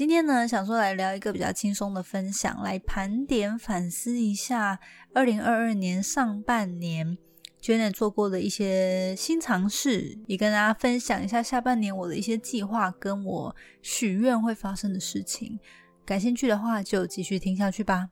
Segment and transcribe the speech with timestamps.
[0.00, 4.80] 今天呢，想说来聊一个比较轻松的分享，来盘点反思一下
[5.12, 7.18] 二零二二年上半年
[7.60, 15.60] Janet 做过的一些新尝试，也跟大家分享一下下半年我的一些计划，跟我许愿会发生的事情。
[16.06, 18.08] 感兴趣的话，就继续听下去吧。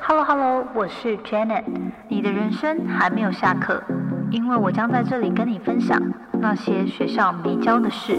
[0.00, 1.66] Hello Hello，我是 Janet，
[2.08, 3.84] 你的人生还没有下课，
[4.34, 5.96] 因为我将在这里跟你分享
[6.40, 8.18] 那些学校没教的事。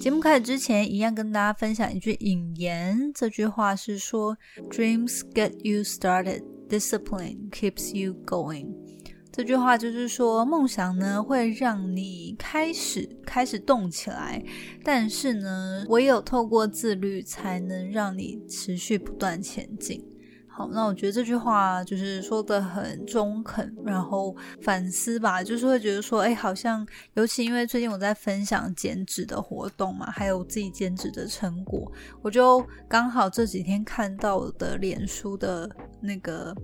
[0.00, 3.10] 节目开始之前，一样跟大家分享一句引言。
[3.12, 4.36] 这句话是说
[4.70, 8.81] ：“Dreams get you started, discipline keeps you going。”
[9.32, 14.44] 这句话就是说，梦想呢会让你开始开始动起来，
[14.84, 20.04] 但是呢，唯有透过自律，才能让你持续不断前进。
[20.54, 35.66] 好，那我觉得这句话就是说的很中肯，然后反思吧，就是会觉得说，哎，好像尤其因为最近我在分享减脂的活动嘛，还有自己减脂的成果，我就刚好这几天看到的脸书的
[36.02, 36.54] 那个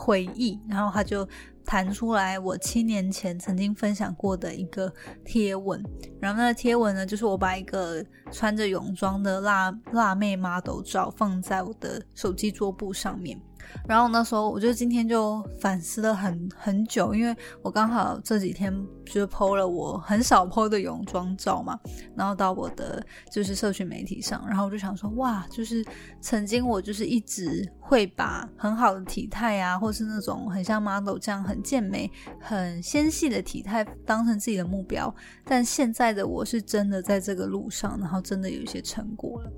[0.00, 1.28] 回忆，然后他就。
[1.62, 4.92] 弹出来，我七年前曾经分享过的一个
[5.24, 5.80] 贴文，
[6.18, 13.40] 然后那个贴文呢，就是我把一个穿着泳装的辣辣妹 model 照放在我的手机桌布上面。
[13.88, 18.72] 然后那时候，我就今天就反思了很很久，因为我刚好这几天
[19.04, 21.78] 就 PO 了我很少剖的泳装照嘛，
[22.14, 25.84] 然后到我的就是社群媒体上，然后我就想说，哇，就是
[26.20, 39.50] 曾经我就是一直会把很好的体态啊，或是那种很像 model 这样很健美、很纤细的体态当成自己的目标，但现在的我是真的在这个路上，然后真的有一些成果了。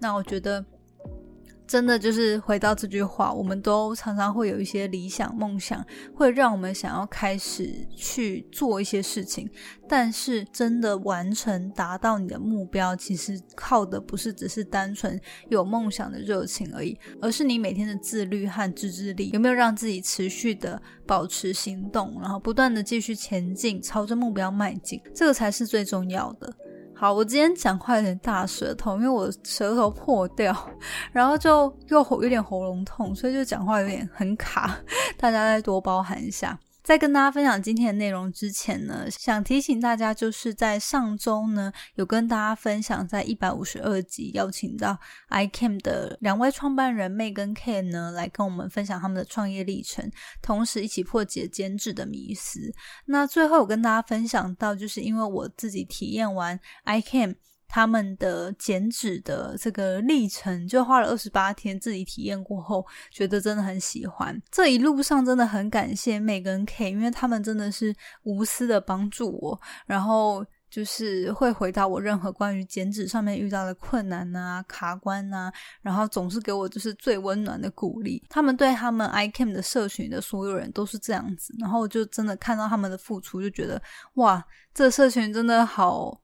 [0.00, 0.64] 那我觉得。
[1.70, 9.48] 真的就是回到这句话，我们都常常会有一些理想梦想，会让我们想要开始去做一些事情。
[9.88, 15.16] 但是真的完成达到你的目标，其实靠的不是只是单纯
[15.48, 26.52] 有梦想的热情而已，而是你每天的自律和自制力，有没有让自己持续的保持行动，然后不断的继续前进，朝着目标迈进，这个才是最重要的。
[27.00, 30.54] 好，我今天讲话有点大舌头，因为我舌头破掉，
[31.12, 34.76] 然后就又喉有点喉咙痛，所以就讲话有点很卡，
[35.16, 36.58] 大家再多包涵一下。
[36.90, 50.10] 在跟大家分享今天的内容之前呢，想提醒大家，就是在上周呢，有跟大家分享，在一百五十二集邀请到 iCam 的两位创办人 May 跟 Ken 呢，来跟我们分享他们的创业历程，
[50.42, 52.58] 同时一起破解监制的迷思。
[53.04, 57.36] 那最后我跟大家分享到，就是因为我自己体验完 iCam。
[57.70, 64.36] 他们的减脂的这个历程，就花了二十八天，自己体验过后，觉得真的很喜欢。
[64.50, 67.94] 这一路上真的很感谢 May 跟 K，因为他们真的是
[68.24, 78.20] 无私的帮助我，然后就是会回答我任何关于减脂上面遇到的困难啊、卡关啊，然后总是给我就是最温暖的鼓励。
[78.28, 83.80] 他们对他们 I came 的社群的所有人都是这样子，然后就真的看到他们的付出，就觉得
[84.14, 84.44] 哇，
[84.74, 86.20] 这社群真的好。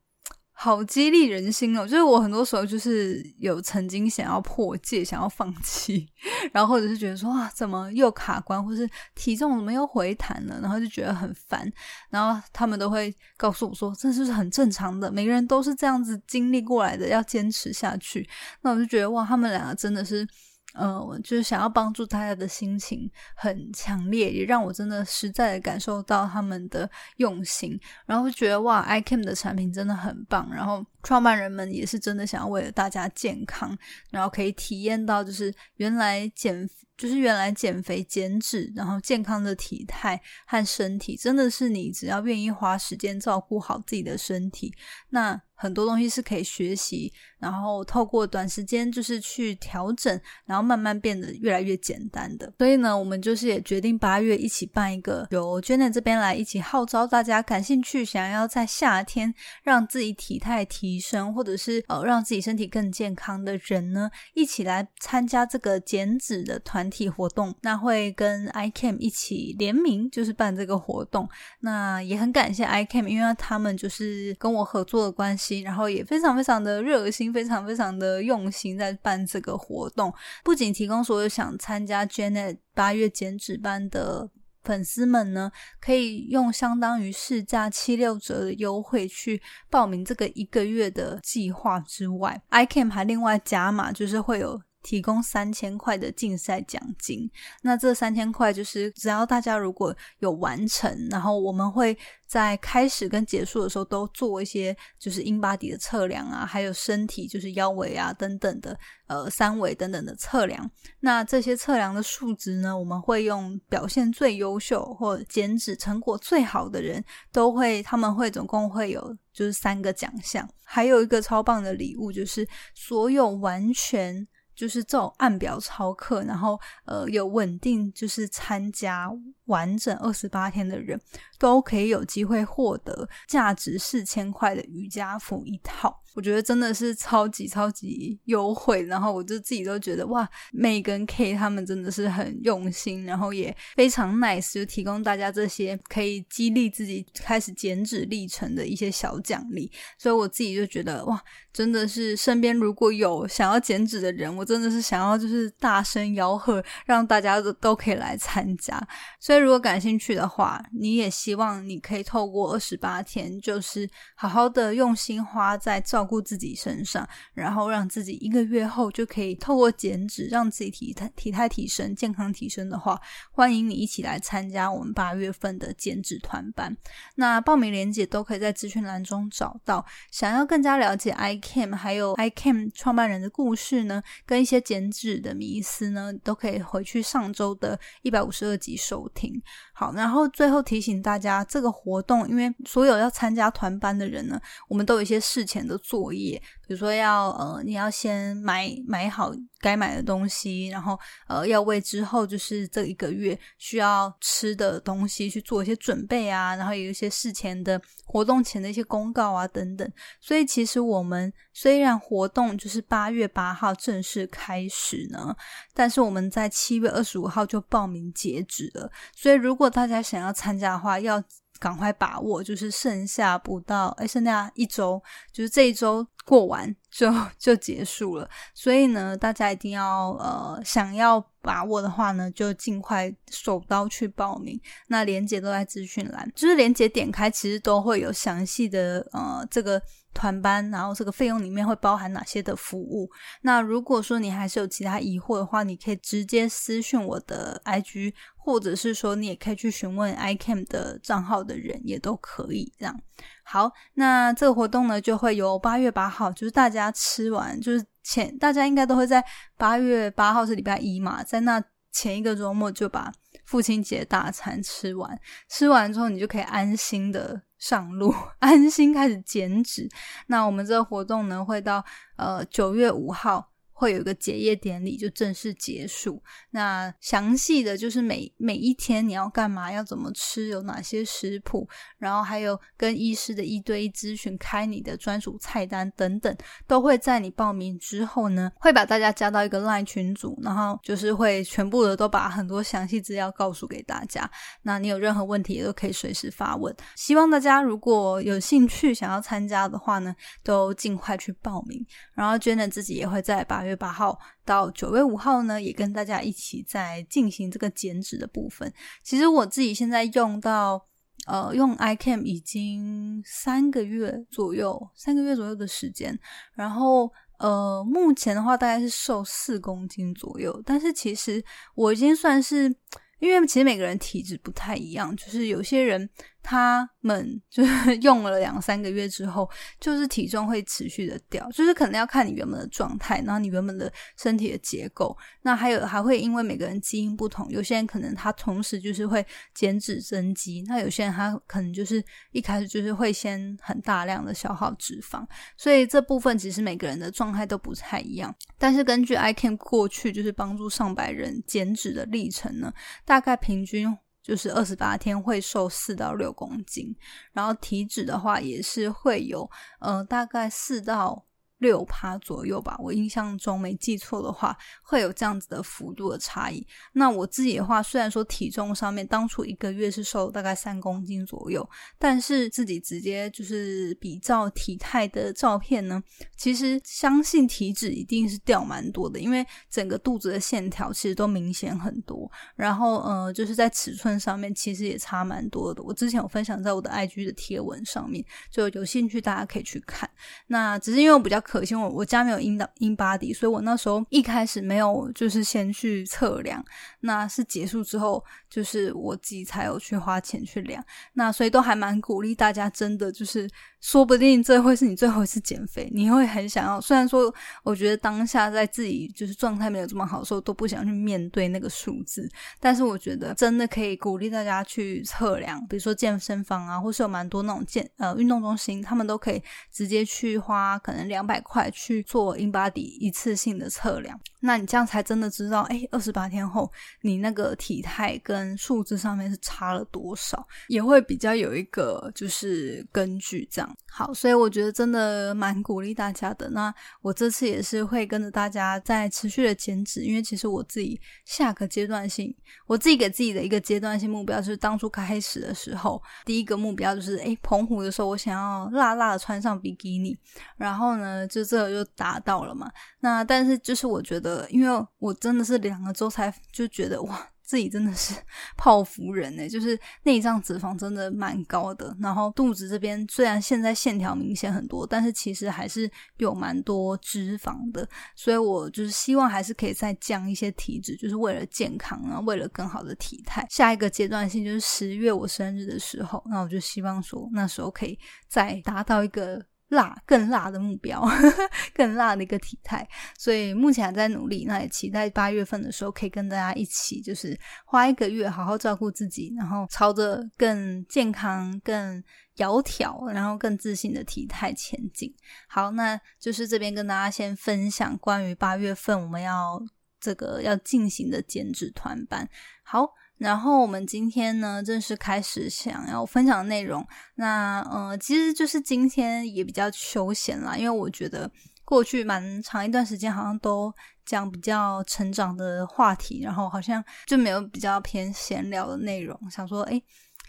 [0.59, 1.87] 好激励人心哦！
[1.87, 6.09] 就是我很多时候就是有曾经想要破戒、想要放弃，
[6.51, 11.71] 然后或者是觉得说啊，怎么又卡关，或是体重怎么又回弹了，然后就觉得很烦。
[12.09, 18.27] 然后他们都会告诉我说，这是很正常的，每个人都是这样子经历过来的，要坚持下去。
[18.63, 20.27] 那我就觉得哇，他们两个真的是。
[20.77, 33.77] 呃，就是想要帮助大家的心情很强烈，也让我真的实在的感受到他们的用心，然后觉得哇，iCam 的产品真的很棒，然后创办人们也是真的想要为了大家健康，
[34.11, 44.75] 然后可以体验到就是原来减就是原来减肥减脂，然后健康的体态和身体，真的是你只要愿意花时间照顾好自己的身体，
[45.11, 45.41] 那。
[45.57, 52.53] 很多东西是可以学习，然后透过短时间就是去调整，然后慢慢变得越来越简单的。
[52.59, 67.55] 所以呢，我们就是也决定八月一起办一个，由 Jenna 这边来一起号召大家感兴趣，想要在夏天让自己体态提升，或者是呃让自己身体更健康的人呢，一起来参加这个减脂的团体活动。
[67.63, 71.27] 那会跟 iCam 一起联名，就是办这个活动。
[71.61, 75.46] 那也很感谢 iCam，因为他们就是跟我合作的关系。
[75.63, 80.13] 然后也非常非常的热心，非常非常的用心在办这个活动。
[80.45, 84.31] 不仅提供所有想参加 Janet 八月减脂班的
[84.63, 85.51] 粉丝们呢，
[85.81, 89.41] 可以用相当于市价七六折的优惠去
[89.71, 94.61] 报名这个一个月的计划之外，iCam 还另外加码，就是会有。
[94.87, 97.29] 提供三千块的竞赛奖金。
[97.61, 108.79] 那这三千块就是只要大家如果有完成，然后我们会在开始跟结束的时候都做一些就是英巴迪的测量啊，还有身体就是腰围啊等等的
[109.09, 110.71] 呃三围等等的测量。
[111.01, 124.25] 那这些测量的数值呢，我们会用表现最优秀或减脂成果最好的人都会，他们会总共会有就是三个奖项，还有一个超棒的礼物，就是所有完全。
[124.57, 129.09] 就是这种按表操课，然后呃有稳定就是参加
[129.47, 131.01] 完整二十八天的人，
[131.39, 136.03] 都可以有机会获得价值四千块的瑜伽服一套。
[136.15, 149.71] 我觉得真的是超级超级优惠，然后我就自己都觉得哇，May 跟 K 他们真的是很用心，然后也非常 nice，就提供大家这些可以激励自己开始减脂历程的一些小奖励。
[149.99, 151.23] 所以我自己就觉得哇，
[151.53, 158.81] 真的是身边如果有想要减脂的人，我真的是想要就是大声吆喝，让大家都都可以来参加。
[159.21, 166.07] 所以如果感兴趣的话，你也希望你可以透过二十八天，就是好好的用心花在照。
[166.07, 167.05] 顾自己身上，
[167.35, 172.97] 然后让自己一个月后就可以透过减脂，让自己体态体态提升、健康提升的话，
[173.33, 176.77] 欢迎你一起来参加我们八月份的减脂团班。
[177.17, 179.85] 那报名链接都可以在资讯栏中找到。
[180.13, 189.26] 想要更加了解 iCam 还有 iCam 创办人的故事呢，跟一些减脂的迷思呢，都可以回去上周的一百五十二集收听。
[189.73, 200.99] 好，然后最后提醒大家，这个活动因为所有要参加团班的人呢，我们都有一些事前的作业，比如说要呃，你要先买买好该买的东西，然后
[201.29, 209.91] 呃，要为之后就是这一个月需要吃的东西去做一些准备啊，然后有一些事前的活动前的一些公告啊等等。
[210.21, 215.35] 所以其实我们虽然活动就是八月八号正式开始呢，
[215.73, 218.91] 但是我们在七月二十五号就报名截止了。
[219.15, 221.23] 所以如果大家想要参加的话，要
[221.59, 228.29] 赶快把握，就是剩下不到哎，剩下一周，就是这一周过完就就结束了。
[228.55, 234.61] 所以呢，大家一定要呃，想要把握的话呢，就尽快手刀去报名。
[234.89, 239.81] 那链接都在资讯栏，就是链接点开，其实都会有详细的呃这个。
[240.17, 243.07] 团班，然后这个费用里面会包含哪些的服务？
[243.43, 248.15] 那如果说你还是有其他疑惑的话，你可以直接私讯我的 IG，
[248.47, 252.97] 或者是说你也可以去询问 iCam 的账号的人，也都可以这样。
[253.43, 259.25] 好，那这个活动呢，就会由八月八号，就是大家吃完，就是前大家应该都会在
[259.59, 261.61] 八月八号是礼拜一嘛，在那
[261.91, 263.13] 前一个周末就把
[263.45, 265.19] 父亲节大餐吃完，
[265.49, 267.43] 吃完之后你就可以安心的。
[267.59, 269.89] 上路， 安心开始减脂。
[270.27, 271.83] 那我们这个活动呢，会到
[272.17, 273.51] 呃九月五号。
[273.79, 276.23] 会有一个结业典礼就正式结束。
[276.51, 281.69] 那详细的就是每每一天你要干嘛，要怎么吃，有哪些食谱，
[281.99, 286.35] 然后还有跟医师的一对一咨询，开你的专属菜单等等，
[286.67, 294.29] 都会在你报名之后呢，会把大家加到一个 LINE 群组，然后就是会全部的都把很多详细资料告诉给大家。
[294.63, 296.75] 那你有任何问题也都可以随时发问。
[296.95, 301.85] 希望大家如果有兴趣想要参加的话呢，都尽快去报名。
[302.15, 303.66] 然后 Jenna 自己也会在把。
[303.67, 308.73] 月八号到九月五号呢，也跟大家一起在进行这个减脂的部分。
[309.03, 310.87] 其实我自己现在用到
[311.27, 316.19] 呃用 iCam 已经三个月左右，三个月左右的时间。
[316.55, 321.45] 然后呃目前的话大概是瘦四公斤左右，但是其实
[321.75, 322.75] 我已经算是，
[323.19, 326.09] 因为其实每个人体质不太一样，就是有些人。
[326.49, 329.51] 他们就是 用了两三个月之后，
[329.81, 342.01] 就是体重会持续的掉，就是可能要看你原本的状态，然后你原本的身体的结构，那还有还会因为每个人基因不同，有些人可能他同时就是会减脂增肌，那有些人他可能就是
[342.31, 345.27] 一开始就是会先很大量的消耗脂肪，
[345.57, 348.33] 所以这部分其实每个人的状态都不太一样。
[348.57, 352.73] 但是根据 iCan 过去就是帮助上百人减脂的历程呢，
[353.05, 353.99] 大概平均。
[354.27, 356.93] 就是二十八天会瘦四到六公斤，
[357.33, 361.26] 然后体脂的话也是会有，呃，大概四到。
[361.59, 366.67] 六趴左右吧，我印象中没记错的话，会有这样子的幅度的差异。
[366.93, 371.67] 那我自己的话，虽然说体重上面当初一个月是瘦大概三公斤左右，
[371.99, 376.03] 但是自己直接就是比照体态的照片呢，
[376.37, 382.31] 其实相信体脂一定是掉蛮多的，因为整个肚子的线条其实都明显很多。
[382.55, 385.83] 然后呃，就是在尺寸上面其实也差蛮多的。
[385.83, 390.07] 我之前有分享在我的 IG 的贴文上面，就有兴趣大家可以去看。
[390.49, 391.43] 那只是因为我比较。
[391.47, 396.63] 可惜，我我家没有 in 的 in body，所以我那时候一开始没有就是先去测量，
[397.01, 400.85] 那是结束之后，就是我自己才有去花钱去量。
[401.13, 403.49] 那所以都还蛮鼓励大家，真的就是
[403.81, 406.81] 说不定这会是你最后一次减肥，你会很想要。
[406.81, 412.29] 虽然说我觉得当下在自己就是状态没有这么好的时候，都不想去面对那个数字，
[412.59, 419.41] 但是我觉得真的可以鼓励大家去测量，比如说健身房啊，或是有蛮多那种健呃运动中心，他们都可以
[419.71, 426.71] 直接去花可能两百块去做 InBody 一次性的测量，那你这样才真的知道，哎，二十八天后
[427.03, 433.76] 你那个体态跟数字上面是差了多少，也会比较有一个就是根据这样。
[433.89, 436.51] 好，所以我觉得真的蛮鼓励大家的。
[436.51, 450.15] 那我这次也是会跟着大家在持续的减脂，因为其实我自己下个阶段性，我自己给自己的一个阶段性目标，就是当初开始的时候，第一个目标就是，哎，澎湖的时候我想要辣辣的穿上比基尼，
[450.59, 452.71] 然后呢，就这就达到了嘛。
[453.01, 457.27] 那但是就是我觉得，因为我真的是两个周才就觉得哇。
[457.47, 458.15] 自己真的是
[458.59, 473.47] 泡芙人呢，就是内脏脂肪真的蛮高的，然后肚子这边虽然现在线条明显很多，但是其实还是有蛮多脂肪的，所以我就是希望还是可以再降一些体脂，就是为了健康啊，为了更好的体态。
[473.49, 477.99] 下一个阶段性就是十月我生日的时候，那我就希望说那时候可以
[478.29, 479.45] 再达到一个。
[479.69, 481.05] 辣更辣的目标，
[481.75, 484.45] 更辣的一个体态，所以目前还在努力。
[484.47, 492.03] 那也期待八月份的时候可以跟大家一起，就是花一个月好好照顾自己，然后朝着更健康、更
[492.37, 495.13] 窈窕，然后更自信的体态前进。
[495.49, 499.61] 好，那就是这边跟大家先分享关于八月份我们要
[499.99, 502.29] 这个要进行的减脂团班。
[502.63, 502.89] 好。
[503.19, 506.87] 然后我们今天呢，正式开始想要分享的内容。
[507.15, 511.31] 那呃，其实就是今天也比较休闲啦，因为我觉得
[511.65, 513.73] 过去蛮长一段时间好像都
[514.05, 519.19] 讲比较成长的话题，然后好像就没有比较偏闲聊的内容。
[519.31, 519.81] 想说，哎，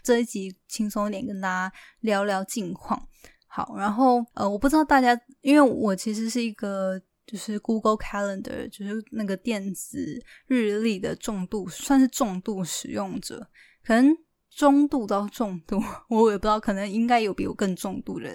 [0.02, 3.00] 这一集轻松一点，跟大家聊聊近况。
[3.46, 7.00] 好，然后呃，我不知道大家，因为我其实是一个。
[7.28, 13.48] 就是 Google Calendar，就是那个电子日历的重度，算是重度使用者，
[13.84, 14.16] 可能。
[14.58, 18.28] 中度到重度， 我也不知道，可能应该有比我更重度的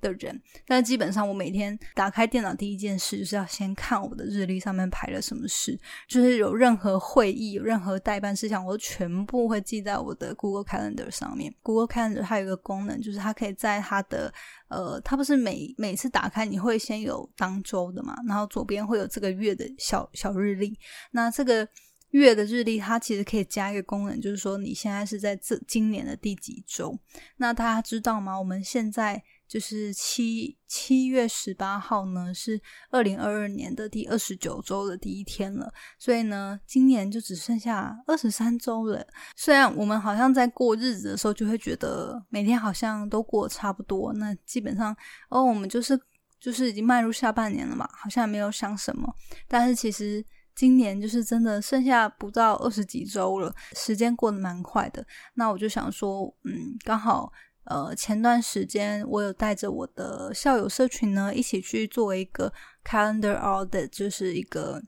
[0.00, 0.40] 的人。
[0.66, 5.78] 但基本上，我每天打开电脑第一件事就是要先看我的日历上面排了什么事，
[6.08, 11.54] 就是有任何会议、有任何代办事项，我都全部会记在我的 Google Calendar 上面。
[11.62, 14.32] Google Calendar 它有一个功能，就是它可以在它的
[14.68, 20.78] 呃，它不是每每次打开你会先有当周的嘛，然后左边会有这个月的小小日历，
[21.10, 21.68] 那这个。
[22.16, 26.98] 月的日历，它其实可以加一个功能，就是说你现在是在这今年的第几周？
[27.36, 28.38] 那大家知道吗？
[28.38, 35.72] 我们现在就是七七月十八号呢，是二零二二年的第二十九周的第一天了。
[35.98, 39.06] 所以呢，今年就只剩下二十三周了。
[39.36, 44.96] 虽然我们好像在过日子的时候，就会觉得每天好像都过差不多，那基本上
[45.28, 46.00] 哦，我们就是
[46.40, 49.14] 就是已经迈入下半年了嘛，好像没有想什么，
[49.48, 50.24] 但是其实。
[50.56, 55.06] 今年就是真的剩下不到二十几周了，时间过得蛮快的。
[55.34, 57.30] 那我就想说，嗯，刚好，
[57.64, 62.50] 呃，前段时间我有带着我的校友社群呢，一起去做一个
[62.82, 64.82] calendar audit，就是一个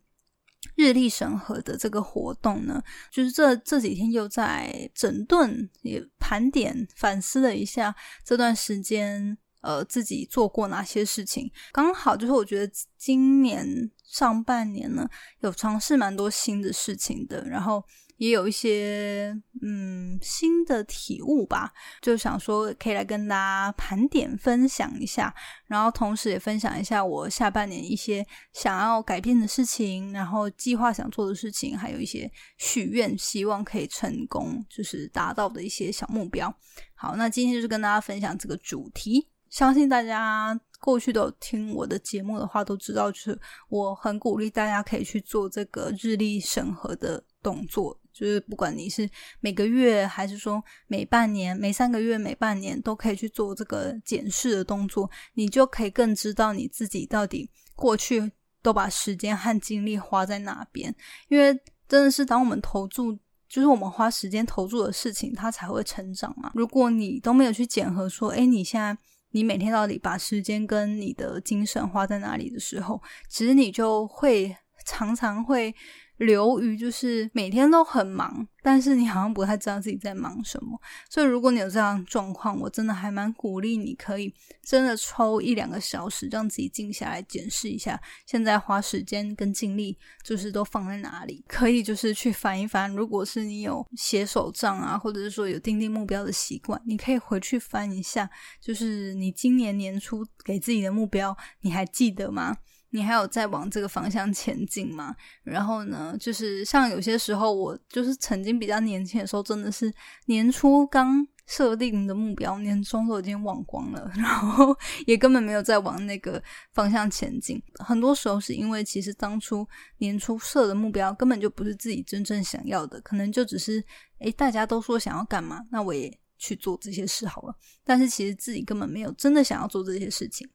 [0.74, 2.82] 日历审核的这个活动呢。
[3.12, 7.94] 就是这这几天又在整顿、也盘点、反思了一下
[8.24, 9.36] 这段时间。
[9.60, 11.50] 呃，自己做过哪些事情？
[11.72, 15.08] 刚好就是我觉得今年上半年呢，
[15.40, 17.84] 有尝试蛮多新的事情的，然后
[18.18, 25.34] 也有一些嗯新的体悟吧，就想说可以来跟大家盘点分享一下，
[25.66, 36.52] 然后同时也分享一下我下半年一些想要改变的事情，然后计划想做的事情，还有一些许愿，希望可以成功，就是达到的一些小目标。
[36.94, 39.28] 好，那今天就是跟大家分享这个主题。
[39.50, 43.38] 相信大家过去都听我的节目的话，都知道，就是
[43.68, 47.98] 我很鼓励大家可以去做这个日历审核的动作。
[48.12, 60.92] 就是不管你是每个月，还是说每半年、每三个月、每半年，都可以去做这个检视的动作，你就可以更知道你自己到底过去都把时间和精力花在哪边。
[61.28, 63.16] 因为真的是当我们投注，
[63.48, 66.50] 就是我们花时间投注的事情，它才会成长嘛。
[66.54, 68.98] 如果你都没有去检核，说，哎，你现在。
[69.38, 74.52] 你每天到底把时间跟你的精神花在哪里的时候，其实你就会
[74.84, 75.72] 常常会
[76.18, 80.80] 流于就是每天都很忙，但是你好像不太知道自己在忙什么。
[81.08, 91.44] 所以如果你有这样状况，我真的还蛮鼓励你可以真的抽一两个小时，让自己静下来检视一下，现在花时间跟精力就是都放在哪里。
[91.46, 98.28] 可以就是去翻一翻，如果是你有写手账啊，或者是说有定定目标的习惯，你可以回去翻一下，
[98.60, 102.56] 就是你今年年初给自己的目标，你还记得吗？
[102.90, 105.14] 你还有在往这个方向前进吗？
[105.42, 109.92] 然后呢，就是像有些时候，我就是曾经比较年轻的时候，真的是
[110.26, 114.76] 年初刚设定的目标，年终都已经忘光了， 然后
[115.06, 116.42] 也根本没有在往那个
[116.72, 117.62] 方向前进。
[117.78, 119.66] 很多时候是因为其实当初
[119.98, 123.82] 年初设的目标根本就不是自己真正想要的，可能就只是
[124.20, 127.54] 诶大家都说想要干嘛，那我也去做这些事好了。
[127.84, 130.48] 但是其实自己根本没有真的想要做这些事情。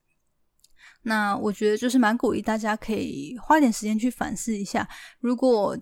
[1.04, 4.88] 那我觉得就是蛮鼓励大家可以花点时间去反思一下，
[5.20, 5.78] 如果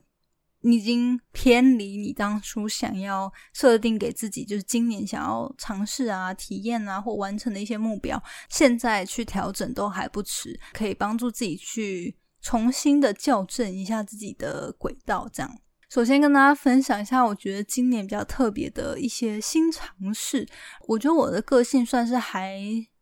[0.63, 15.27] 你已经偏离你当初想要设定给自己，就是今年想要尝试啊、体验啊或完成的一些目标，现在去调整都还不迟，可以帮助自己去重新的校正一下自己的轨道。
[15.33, 15.51] 这样，
[15.89, 20.47] 首先跟大家分享一下，我觉得今年比较特别的一些新尝试。
[20.87, 22.59] 我觉得我的个性算是还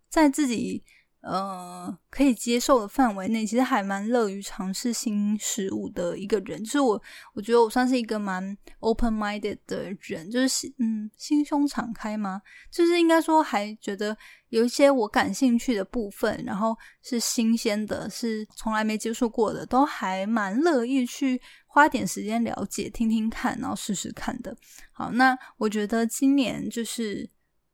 [0.09, 0.83] 在自己。
[1.21, 6.63] 呃，可以接受的范围内，其实还蛮乐于尝试新事物的一个人。
[6.63, 7.01] 就是我，
[7.33, 12.41] 我觉得我算是一个蛮 open minded 的人，就是嗯，心胸敞开吗？
[12.71, 24.55] 就是应该说，还觉得有一些我感兴趣的部分，然后是新鲜的，是从来没接触过的，都还蛮乐意去花点时间了解、听听看，然后试试看的。
[24.93, 27.29] 好，那我觉得今年就是。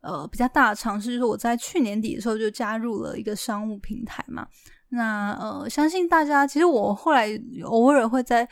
[0.05, 4.47] 呃，比较大的尝试就是我在去年底的时候就加入了一个商务平台嘛。
[4.89, 7.27] 那呃，相信大家其实我后来
[7.63, 8.47] 偶尔会在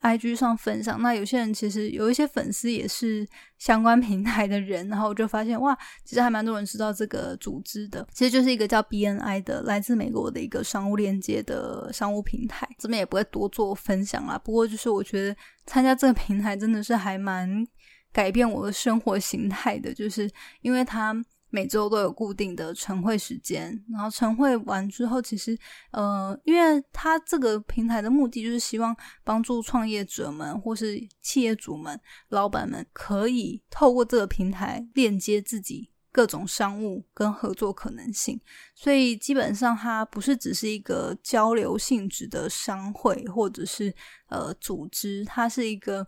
[0.00, 1.00] IG 上分享。
[1.02, 3.26] 那有些人其实有一些粉丝也是
[3.58, 8.06] 相关平台的人，然后我就发现哇，其实还蛮多人知道这个组织的。
[8.12, 12.66] 其实就是一个叫 BNI 的来自美国的一个商务链接的商务平台。
[12.78, 14.38] 这边也不会多做分享啦。
[14.42, 17.66] 不过就是我觉得参加这个平台真的是还蛮。
[18.14, 20.30] 改变我的生活形态的，就是
[20.62, 21.12] 因为他
[21.50, 25.58] 每周都有固定的晨会时间，然后晨会完之后，其实
[25.90, 38.40] 呃，因为他这个平台的目的就是希望帮助创业者们或是企业主们、老板们，可以透过这个平台链接自己各种商务跟合作可能性，
[38.76, 43.94] 所以基本上它不是只是一个交流性质的商会或者是
[44.28, 46.06] 呃组织，它是一个。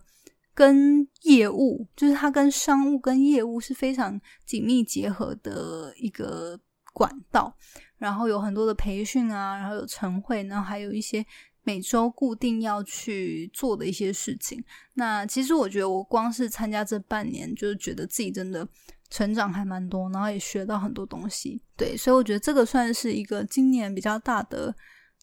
[0.57, 6.59] 跟业务，就是它跟商务跟业务是非常紧密结合的一个
[6.93, 7.55] 管道。
[7.99, 11.23] 然后有很多的培训啊，然后有晨会，然后还有一些
[11.61, 14.63] 每周固定要去做的一些事情。
[14.95, 18.67] 那其实我觉得，我光是参加这半年，就是觉得自己真的
[19.11, 21.61] 成长还蛮多，然后也学到很多东西。
[21.75, 24.73] 对，所以我觉得这个算是一个今年比较大的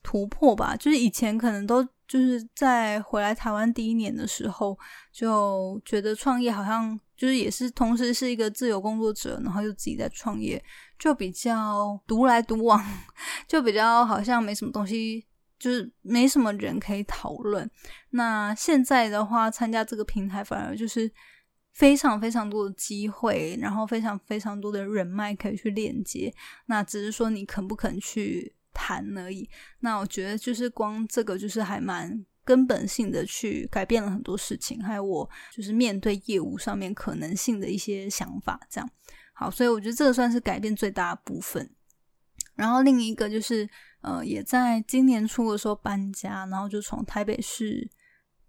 [0.05, 0.77] 突破吧。
[0.77, 1.85] 就是以前可能都。
[2.07, 4.79] 就是在回来台湾第一年的时候，
[5.11, 10.63] 就觉得创业好像就是也是同时是一个自由工作者，然后又自己在创业，
[10.99, 12.85] 就比较独来独往，
[13.49, 15.25] 就比较好像没什么东西，
[15.59, 17.69] 就是没什么人可以讨论。
[18.11, 21.11] 那现在的话，参加这个平台反而就是
[21.73, 26.33] 非常非常多的机会，然后非常非常多的人脉可以去链接。
[26.67, 28.55] 那只是说你肯不肯去。
[28.75, 29.49] 谈而已，
[29.81, 38.91] 那我觉得就是光这个就是还蛮根本性的去改变了很多事情，还有我就是面对业务上面可能性的一些想法，这样
[39.33, 41.71] 好，所以我觉得这个算是改变最大的部分。
[42.57, 43.69] 然后另一个就是
[44.03, 47.91] 呃，也在今年初的时候搬家，然后就从台北市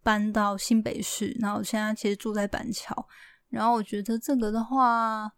[0.03, 3.07] 搬到新北市，然后现在其实住在板桥，
[3.49, 5.31] 然后我觉得这个的话。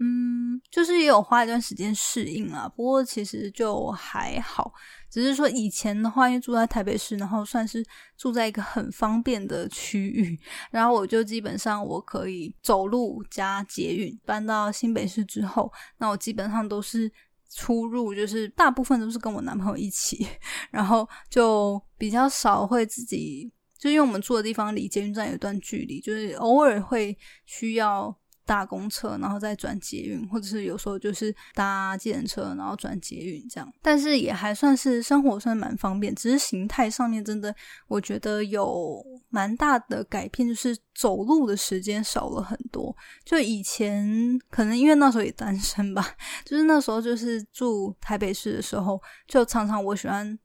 [0.00, 4.72] 嗯，就是也有花一段时间适应啊，不过其实就还好，
[5.10, 7.84] 只是说以前的话，因为住在台北市，然后算是
[8.16, 10.36] 住在一个很方便的区域，
[10.70, 14.18] 然后我就基本上我可以走路加捷运。
[14.24, 17.12] 搬到新北市之后，那我基本上都是
[17.54, 20.26] 出入，就是大部分都是跟我男朋友一起，
[20.70, 28.18] 然后就比较少会自己，就因为我们住的地方离捷运站有一段距离，就是偶尔会需要。
[28.44, 33.72] 搭公车，然后再转捷运，或者是有时候就是搭计程车，然后转捷运这样。
[33.80, 37.54] 但是也还算是生活算蛮方便，只是形态上面真的
[37.88, 42.94] 我觉得有蛮大的改变，就是走路的时间少了很多。
[43.24, 46.04] 就以前可能因为那时候也单身吧，
[46.44, 50.38] 就是那时候就是住台北市的时候，就常常我喜欢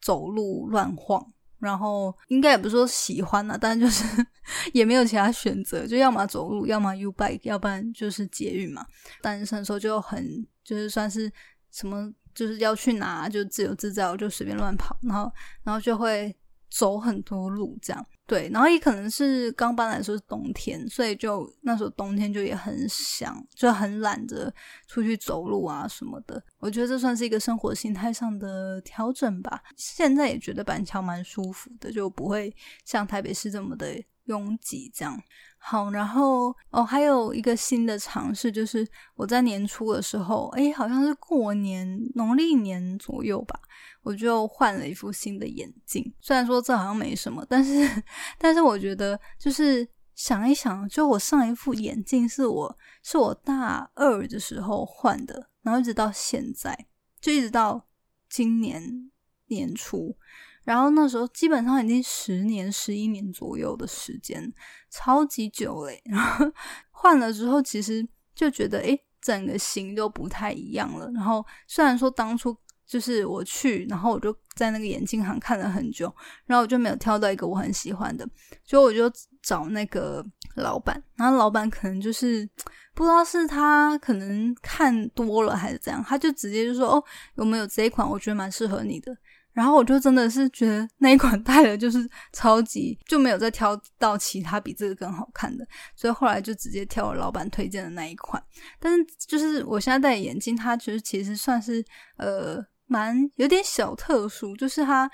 [0.00, 1.33] 走路乱晃。
[1.64, 4.04] 然后应该也不是说喜欢了，但就是
[4.72, 8.86] 也没有其他选择，就要么走路，要么 U bike，要不然就是捷运嘛。
[9.22, 11.32] 单身的时候就很就是算是
[11.72, 16.34] 什么，就是要去哪就自由自在，我就随便乱跑，然后然后就会
[16.76, 18.06] 走很多路这样。
[18.26, 24.52] 对，然后也可能是刚搬来的时候是冬天，所以就那时候冬天就也很想，就很懒着
[24.88, 26.42] 出去走路啊什么的。
[26.58, 29.62] 我觉得这算是一个生活心态上的调整吧。
[29.76, 32.54] 现在也觉得板桥蛮舒服的，就不会
[32.86, 35.20] 像台北市这么的拥挤这样。
[35.58, 43.58] 好，然后哦，还有一个新的尝试，就是我在年初的时候，哎，好像是过年农历年左右吧，
[44.02, 46.12] 我就换了一副新的眼镜。
[46.20, 48.02] 虽然说这好像没什么，但是，
[48.38, 56.86] 但是我觉得就是想一想，就我上一副眼镜是我是我大二的时候换的，然后一直到现在，
[57.22, 57.86] 就一直到
[58.28, 59.10] 今年
[59.46, 60.14] 年初。
[60.64, 64.52] 然后那时候基本上已经十年、十一年左右的时间，
[64.90, 66.00] 超级久嘞。
[66.10, 66.46] 然后
[66.90, 71.10] 换了之后，其实就觉得诶，整个型都不太一样了。
[71.14, 76.14] 然后虽然说当初就是我去，然后我就在那个眼镜行看了很久，
[76.46, 78.26] 然后我就没有挑到一个我很喜欢的，
[78.64, 79.10] 所以我就
[79.42, 80.24] 找那个
[80.56, 81.02] 老板。
[81.16, 82.48] 然后老板可能就是
[82.94, 87.04] 不知道是他可能看多了还是怎样，他就直接就说：“哦，
[87.36, 88.08] 有没有这一款？
[88.08, 89.16] 我觉得蛮适合你的。”
[89.54, 95.64] 然后我就真的是觉得那一款戴了就是超级，就没有再挑到其他比这个更好看的，
[95.94, 98.42] 所以后来就直接挑了老板推荐的那一款。
[98.80, 101.84] 但是就是我现在戴眼镜，它其实其实算是
[102.16, 105.08] 呃蛮有点小特殊，就是它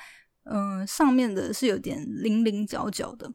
[0.45, 3.31] 嗯上面的是有点零零角角的，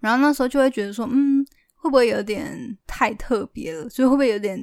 [0.00, 3.88] 然后那时候就会觉得说，嗯会不会有点太特别了？
[3.88, 4.60] 所以会不会有点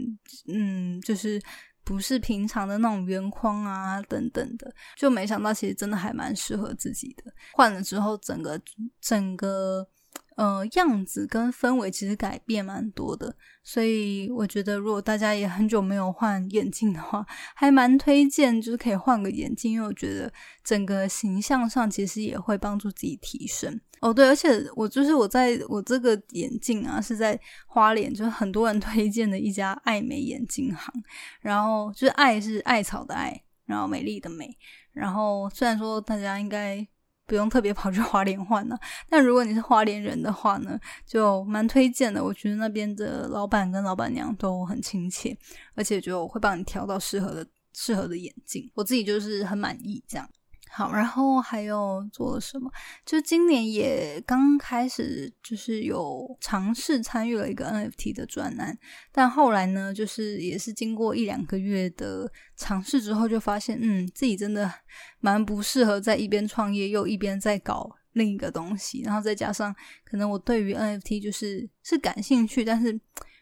[0.47, 1.41] 嗯就是。
[1.87, 7.23] 不是平常的那种圆框啊，等等的，就没想到其实真的还蛮适合自己的。
[7.53, 8.61] 换了之后，整个
[8.99, 9.87] 整个。
[10.35, 20.31] 呃，样子跟氛围其实改变蛮多的，所以我觉得如果大家也很久没有换眼镜的话，还蛮推荐，就是可以换个眼镜，因为我觉得
[20.63, 23.81] 整个形象上其实也会帮助自己提升。
[24.01, 30.93] 哦，对，而且我就是我在我这个眼镜啊，是在花莲，就是很多人推荐的一家爱美眼镜行，
[31.41, 34.57] 然后就是爱是艾草的爱，然后美丽的美，
[34.93, 36.87] 然后虽然说大家应该。
[37.29, 38.79] 不用特别跑去花莲换呢，
[39.09, 42.23] 但如果你是花莲人的话呢，就蛮推荐的。
[42.23, 45.37] 我觉得那边的老板跟老板娘都很亲切，
[45.75, 48.71] 而且就会帮你挑到适合的适合的眼镜。
[48.75, 50.25] 我自己就是很满意这样。
[50.69, 52.71] 好，然后还有做了什么？
[53.05, 58.77] 就今年也刚开始，就是有尝试参与了一个 NFT 的专栏，
[59.11, 64.71] 但后来呢，就是也是经过一两个月的尝试之后，就发现，嗯，自己真的
[65.19, 72.99] 蛮不适合在一边创业又一边在搞另一个东西，然后再加上可能我对于 NFT 就是是感兴趣，但是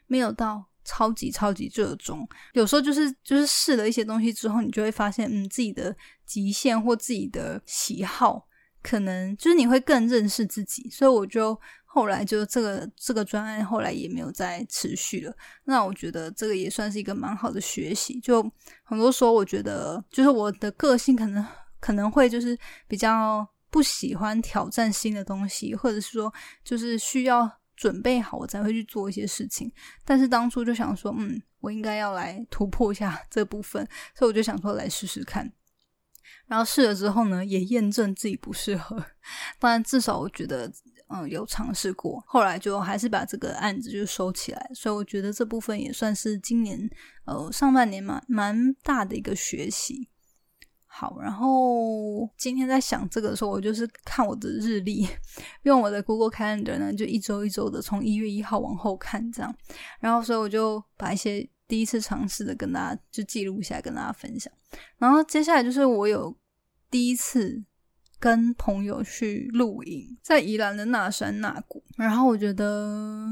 [0.08, 0.66] 没有到。
[0.86, 5.94] 超级超级热衷，有时候就是就是试了一些东西之后，你就会发现，嗯，自己的
[6.26, 8.48] 极限或自己的喜好，
[8.84, 10.88] 可能就是你会更认识自己。
[10.90, 15.36] 所以我就后来就这个这个专案后来也没有再持续了。
[15.64, 18.20] 那我觉得这个也算是一个蛮好的学习。
[18.20, 18.42] 就
[18.84, 21.44] 很多时候，我觉得就是我的个性可能
[21.80, 26.32] 可能会就是比较不喜欢挑战新的东西，或者是说
[26.64, 27.52] 就是需要。
[27.76, 29.72] 准备好我才会去做一些事情，
[30.04, 35.52] 但是当初就想说，嗯，我应该要来突破一下 这部分，所以我就想说来试试看。
[36.48, 39.04] 然后试了之后呢，也验证自己不适合，
[39.60, 40.72] 当然至少我觉得，
[41.10, 42.24] 嗯，有尝试过。
[42.28, 46.80] 后来就还是把这个案子就收起来，所以我觉得这部分也算是今年
[47.26, 50.10] 呃上半年蛮蛮大的一个学习。
[50.98, 55.06] 好，然后今天在想这个的时候，我就是看我的日历，
[55.64, 59.54] 用我的 Google Calendar 呢，就一周一周的从一月一号往后看这样，
[60.00, 64.50] 然后所以我就把一些第一次尝试的跟大家就记录下来跟大家分享，
[64.98, 66.34] 然后接下来就是我有
[66.90, 67.62] 第一次
[68.18, 73.28] 跟朋友去露营，在宜兰的那山那谷，然后我觉得，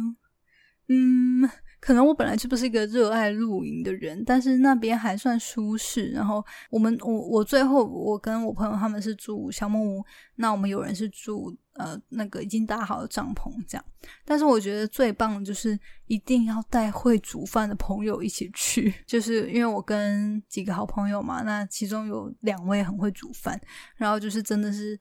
[0.90, 1.50] 嗯。
[1.84, 6.12] 可能我本来就不是一个热爱露营的人，但是那边还算舒适。
[6.12, 13.84] 然后我们我我最后我跟我朋友他们是住小木屋，那我们有人是住呃那个已经搭好的帐篷这样。
[14.24, 23.60] 但是我觉得最棒的就是一定要带会煮饭的朋友一起去， 就是因为我跟几个好朋友嘛，那其中有两位很会煮饭，
[23.98, 24.98] 然后就是真的是。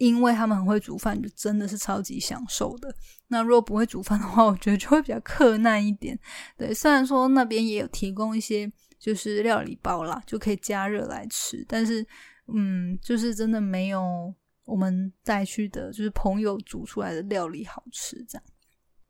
[0.00, 2.92] 因为他们很会煮饭，就真的是超级享受的。
[3.28, 6.18] 那如果不会煮饭的话， 我觉得就会比较困难一点。
[6.56, 12.04] 对，虽然说那边也有提供一些就是料理包啦，就可以加热来吃，但是
[12.52, 14.34] 嗯，就是真的没有
[14.64, 18.44] 我们带去的就是朋友煮出来的料理好吃，这样。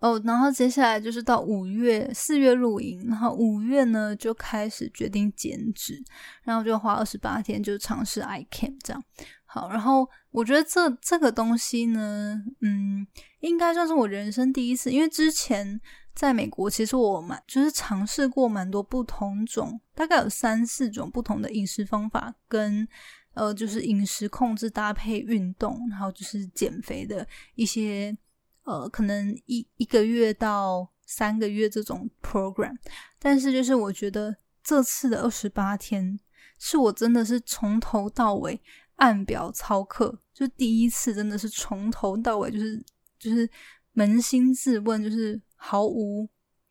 [0.00, 6.02] 哦，然后接下来就是到五月、四月露营，然后五月呢就开始决定减脂，
[6.42, 9.04] 然后就花二十八天就尝试 I Cam 这样。
[9.52, 13.04] 好，然后我觉得这这个东西呢，嗯，
[13.40, 15.80] 应该算是我人生第一次，因为之前
[16.14, 22.86] 在美国，其实我蛮就是尝试过蛮多不同种，大概有三四种不同的饮食方法，跟
[23.34, 28.16] 呃就是饮食控制搭配运动，然后就是减肥的一些。
[28.64, 32.76] 呃，可能一一个月到三个月这种 program，
[33.18, 36.20] 但是就是我觉得这次的二十八天
[36.58, 38.60] 是我真的是从头到尾
[39.00, 42.80] 按表操课，就第一次真的是从头到尾就是
[43.18, 43.46] 就是
[43.94, 46.28] 扪心自问，就是毫无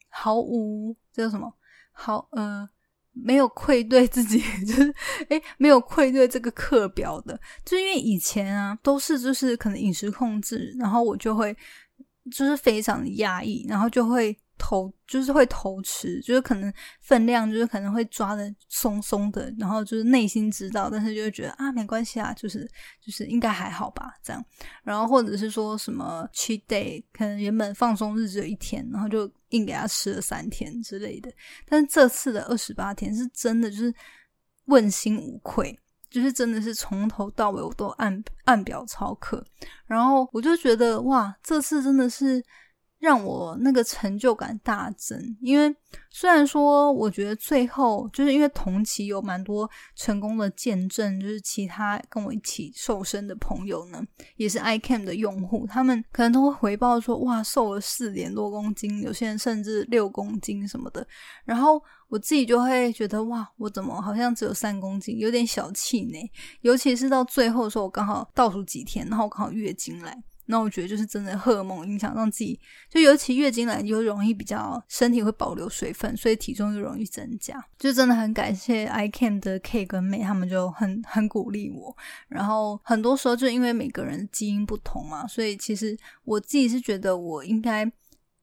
[0.08, 1.54] 毫无这叫什么
[1.92, 2.68] 好呃
[3.12, 4.94] 没有愧对自己， 就是
[5.28, 11.56] 诶没有愧对这个课表的，就因为以前啊都是就是可能饮食控制，然后我就会。
[12.30, 22.69] 就是非常压抑，然后就会偷，就是会偷吃，就是可能分量就是可能会抓的松松的，然后就是内心知道，但是就会觉得啊没关系啊，就是
[23.02, 24.45] 就是应该还好吧这样，
[24.84, 31.32] 然后或者是说什么 cheat day，可能原本放松日只有一天，然后就硬给他吃了三天之类的，
[31.65, 33.91] 但是这次的二十八天是真的就是
[34.65, 35.80] 问心无愧。
[36.12, 39.45] 就是真的是从头到尾我都按按表操课，
[39.86, 42.43] 然后我就觉得哇，这次真的是。
[43.00, 45.74] 让我那个成就感大增，因为
[46.10, 54.04] 虽然说我觉得最后就是因为同期有蛮多成功的见证，就是其他跟我一起瘦身的朋友呢，
[54.36, 61.08] 也是 iCam 的用户，他们可能都会回报说哇瘦了四点多公斤，有些人甚至六公斤什么的，
[61.46, 66.30] 然后我自己就会觉得哇我怎么好像只有三公斤，有点小气馁，
[66.62, 70.22] 尤其是到最后的时候，我刚好倒数几天，然后刚好月经来。
[70.52, 72.60] 那我觉得就是真的荷尔蒙影响，让自己
[72.90, 77.64] 就尤其月经来就容易比较身体会保留水分，所以体重就容易增加。
[77.78, 81.96] 就真的很感谢 ICAN 的 K 跟妹，他们就很很鼓励我。
[82.28, 87.86] 然后很多时候就因为每个人基因不同嘛，所以其实我自己是觉得我应该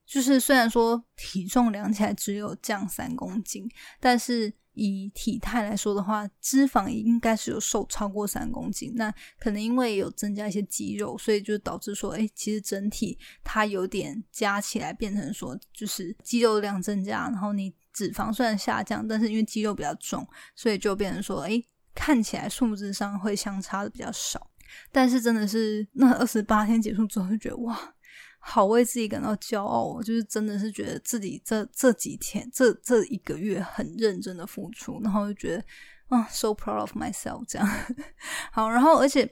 [0.06, 4.52] 就是虽然说体重量起来只有降三公斤，但是。
[4.76, 8.92] 以体态来说的话，脂肪应该是有瘦超过三公斤。
[8.94, 21.60] 那可能因为有增加一些肌肉，所以就导致说，哎，其实整体它有点加起来变成说，就是肌肉量增加，然后你脂肪虽然下降，但是因为肌肉比较重，所以就变成说，哎，
[21.94, 24.50] 看起来数字上会相差的比较少。
[24.92, 27.94] 但是真的是那二十八天结束之后，就觉得哇。
[28.48, 35.64] 好为自己感到骄傲，就是真的是觉得自己这这几天这这一个月很认真的付出，然后就觉得
[36.08, 37.68] 啊，so proud of myself 这样。
[38.52, 39.28] 好，然后而且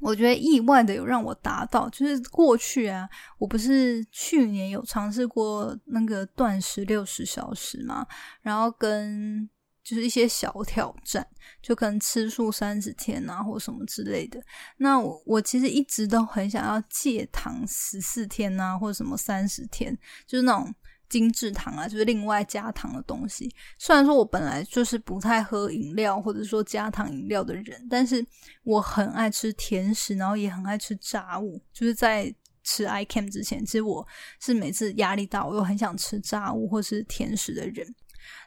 [0.00, 3.06] 我觉得意外的有让我达到，就是过去啊，
[3.38, 8.06] 我不是去年有尝试过那个断食六十小时嘛，
[8.40, 9.48] 然后跟。
[9.84, 11.26] 就是一些小挑战，
[11.60, 14.40] 就可能吃素三十天啊，或什么之类的。
[14.76, 20.72] 那我我其实一直都很想要戒糖十四天啊，或什么三十天，就是那种
[21.08, 23.52] 精致糖啊，就是另外加糖的东西。
[23.78, 28.24] 虽然说我本来就是不太喝饮料或者说加糖饮料的人，但是
[28.62, 31.60] 我很爱吃甜食，然后也很爱吃炸物。
[31.72, 34.06] 就是在吃 iCam 之前，其实我
[34.40, 37.94] 是每次压力大，我又很想吃炸物或是甜食的人。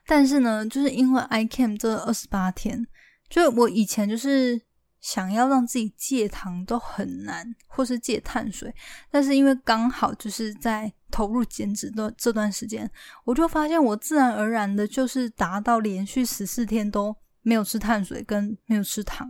[0.06, 2.86] 但是呢，就是因为 iCam 这二十八天，
[3.30, 4.62] 就我以前就是
[5.02, 8.74] 想要让自己戒糖都很难，或是戒碳水。
[9.10, 12.90] 但是因为刚好就是在投入减脂的这段时间，
[13.24, 19.28] 我就发现我自然而然的就是达到连续十四天都没有吃碳水跟没有吃糖，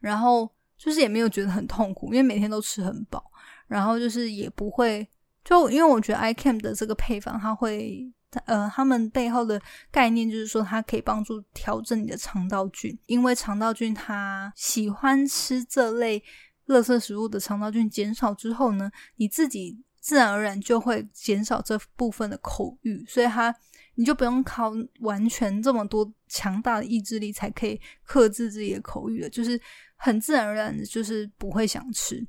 [0.00, 3.30] 然后就是也没有觉得很痛苦，因为每天都吃很饱，
[3.66, 5.08] 然后就是也不会
[5.44, 8.12] 就因为我觉得 iCam 的这个配方它会。
[8.46, 16.22] 呃，他们背后的概念就是说，它可以帮助调整你的肠道菌，因为肠道菌它喜欢吃这类
[16.66, 23.54] 垃圾食物的肠道菌减少之后呢，你自己自然而然就会减少这部分的口欲，所以它
[23.96, 29.60] 你就不用靠完全这么多强大的意志力才可以克制自己的口欲了，就是
[29.96, 32.26] 很自然而然的，就是不会想吃。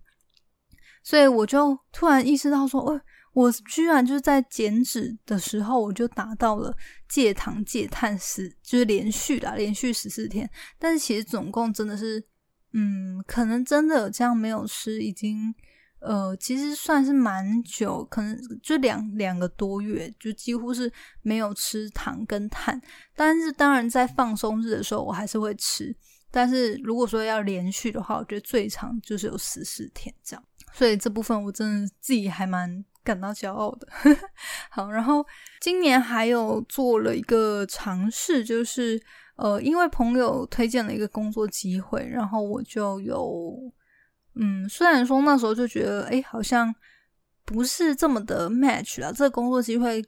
[1.02, 3.02] 所以我就突然意识到说，哦。
[3.34, 6.76] 我居然就是在减脂的时候，我就达到了
[7.10, 10.50] 戒糖戒碳十，就是连续啦连续十四天。
[10.78, 12.24] 但是其实总共真的是，
[12.74, 15.54] 嗯，可能真的这样没有吃，已经
[16.00, 20.92] 呃，其实算是蛮久，可能就两两个多月，就几乎是
[21.22, 22.80] 没有吃糖跟碳。
[23.16, 25.96] 但是当然在放松日的时候，我还是会吃。
[26.30, 30.44] 但是如果说要连续的话，我觉得最长就是有十四天这样。
[30.74, 33.88] 所以这部分我真的自己还蛮感到骄傲的。
[34.72, 35.26] 好，然后
[35.60, 39.02] 今年还有做了一个尝试，就是
[39.36, 43.58] 呃，因为朋友推荐了一个工作机会，然后我就有
[44.36, 46.74] 嗯，虽然说那时候就觉得哎，好像
[47.46, 50.04] 不是这么的 match 啊，这个工作机会。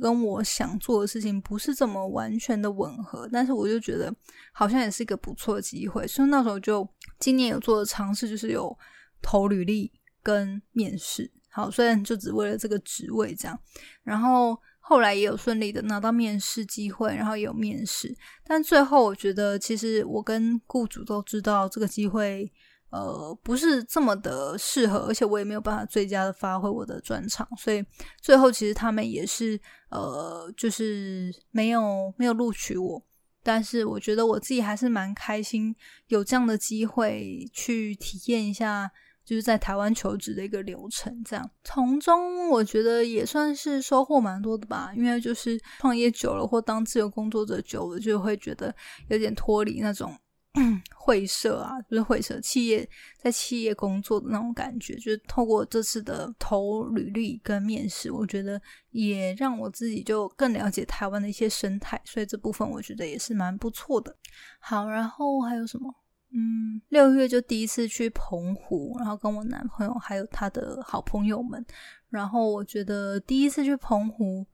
[0.00, 4.14] 跟我想做的事情不是这么完全的吻合，但是我就觉得
[4.52, 8.74] 好像也是一个不错的机会，所以那时候就今年有做的尝试，就是有
[9.20, 9.90] 投履历
[10.22, 11.28] 跟面试。
[11.50, 13.58] 好，虽然就只为了这个职位这样，
[14.02, 22.52] 然后后来也有顺利的拿到面试机会，然后也有面试，但最后我觉得其实我跟雇主都知道这个机会。
[22.92, 27.80] 呃，不是这么的适合，而且我也没有办法最佳的发挥我的专长，所以
[28.20, 29.56] 最后其实他们也是
[29.90, 33.00] 呃，就是没有没有录取我。
[33.44, 35.72] 但是我觉得我自己还是蛮开心，
[36.08, 38.90] 有这样的机会去体验一下，
[39.30, 41.22] 就是在台湾求职的一个流程。
[41.24, 48.74] 这样从中我觉得也算是收获蛮多的吧，因为就是创业久了或当自由工作者久了，就会觉得
[49.08, 50.12] 有点脱离那种。
[50.96, 52.86] 会社啊，就是会社企业
[53.22, 64.16] 在企业工作的那种感觉，就是透过这次的投履历跟面试，我觉得也让我自己就更了解台湾的一些生态，所以这部分我觉得也是蛮不错的。
[64.58, 65.88] 好，然后还有什么？
[66.32, 71.64] 嗯，六月就第一次去澎湖，然后跟我男朋友还有他的好朋友们，
[72.08, 74.46] 然后我觉得第一次去澎湖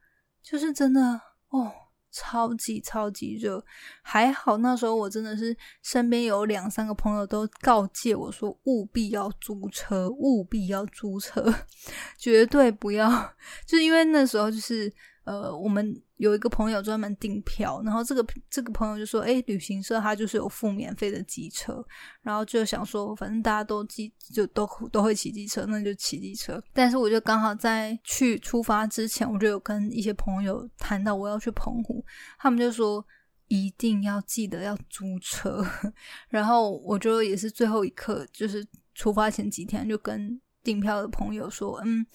[0.42, 1.72] 就是真的哦。
[2.12, 3.62] 超级超级热，
[4.00, 11.44] 还好那时候我真的是身边有两三个朋友都告诫我说，务必要租车，务必要租车，
[12.16, 13.06] 绝对不要，
[13.68, 14.90] 就是因为那时候就是
[15.26, 16.02] 呃我们。
[16.16, 21.86] 有一个朋友专门订票，然后这个这个朋友就说：“哎，旅行社他就是有付免费的机车，
[22.22, 26.58] 然后就想说，反正大家都机就都都会骑机车，那就骑机车。
[26.72, 32.02] 但是我就刚好在去出发之前，我就有跟一些朋友谈到我要去澎湖，
[32.38, 33.06] 他们就说
[33.48, 35.62] 一定要记得要租车，
[36.30, 42.06] 然后我就也是最后一刻，就是出发前几天就跟订票的朋友说，嗯。”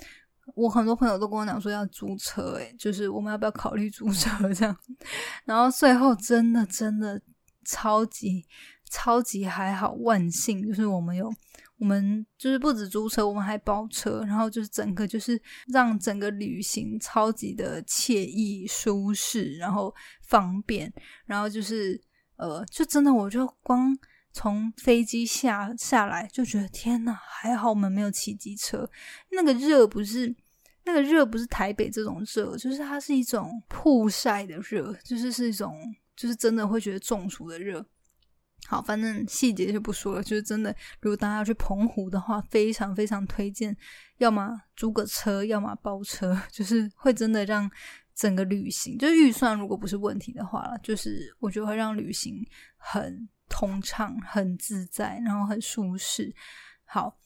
[0.55, 4.75] 我很多朋友都跟我讲说要租车，诶，就是我们要不要考虑租车这样？
[5.45, 7.21] 然后最后真的真的
[7.65, 8.45] 超级
[8.89, 11.31] 超级还好，万幸就是我们有
[11.77, 19.93] 我们就是不止租车，我们还包车，然后就是整个就是让整个旅行超级的惬意舒适，然后
[20.27, 20.91] 方便，
[21.25, 21.99] 然后就是
[22.35, 23.97] 呃，就真的我就光。
[24.33, 28.89] 从飞机下下来就觉得天呐，还好我们没有骑机车。
[29.31, 30.33] 那个热不是
[30.85, 35.77] 那个热，不是台北这种热，就是它是一种曝晒的热，就是是一种
[36.15, 37.85] 就是真的会觉得中暑的热。
[38.67, 43.75] 好，反正细节就不说了，就是真的，如果大家要去澎湖的话，非常非常推荐，
[44.17, 47.69] 要么租个车，要么包车， 就是会真的让
[48.15, 52.35] 整个旅行，就是预算如果不是问题的话了，就是我觉得会让旅行
[52.77, 53.27] 很。
[53.51, 56.33] 通畅很自在，然后很舒适。
[56.85, 57.17] 好，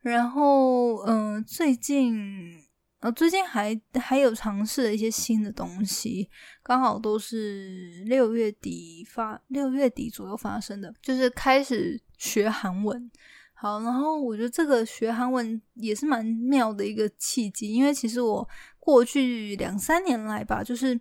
[0.00, 2.58] 然后嗯，最近
[3.00, 6.30] 呃，最近还还有尝试了一些新的东西，
[6.62, 13.10] 刚好都是六月底发，六月底左右发生的，就是开始学韩文。
[13.52, 18.48] 好，然后我觉得这个学韩文也是蛮妙的一个契机，因为其实我
[18.80, 20.98] 过去两三年来吧，就是。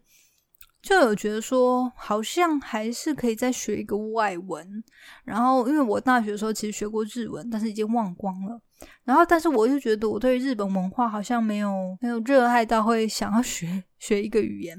[0.84, 4.84] 就有觉得说，好像还是可以再学一个外文。
[5.24, 8.60] 然后，因为我大学的时候其实学过日文，但是已经忘光了。
[9.06, 14.78] 然后，但是我就觉得我对日本文化好像没有没有热爱到会想要学学一个语言。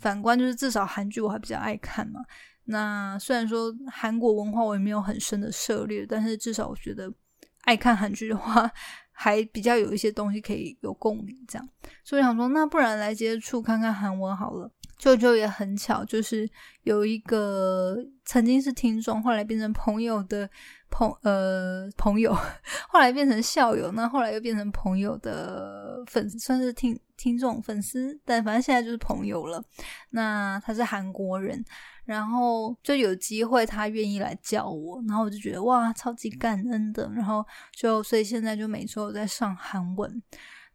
[0.00, 2.20] 反观就是至少韩剧我还比较爱看嘛。
[2.64, 7.10] 那虽然说韩国文化我也没有很深的涉猎，但是至少我觉得
[7.62, 8.70] 爱看韩剧的话，
[9.18, 11.34] 还比较有一些东西可以有共鸣。
[11.48, 11.68] 这样，
[12.04, 14.70] 所以想说，那不然来接触看看韩文好了。
[14.98, 16.48] 舅舅也很巧，就是
[16.84, 20.48] 有一个曾经是听众，后来变成朋友的
[20.90, 22.34] 朋呃朋友，
[22.88, 29.62] 后来变成校友，那后来又变成朋友的粉，算是听听众粉丝，但反正现在就是朋友了。
[30.10, 31.62] 那他是韩国人，
[32.04, 37.10] 然后就有机会他愿意来教我，然后我就觉得哇，超级感恩的。
[37.14, 40.22] 然后就所以现在就每周在上韩文。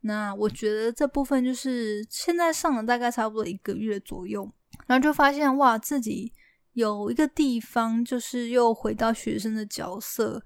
[0.01, 4.51] 那我觉得这部分就是现在上了大概差不多一个月左右，
[4.88, 6.34] 然后就发现哇，自己
[6.74, 10.41] 有一个地方就是又回到学生的角色，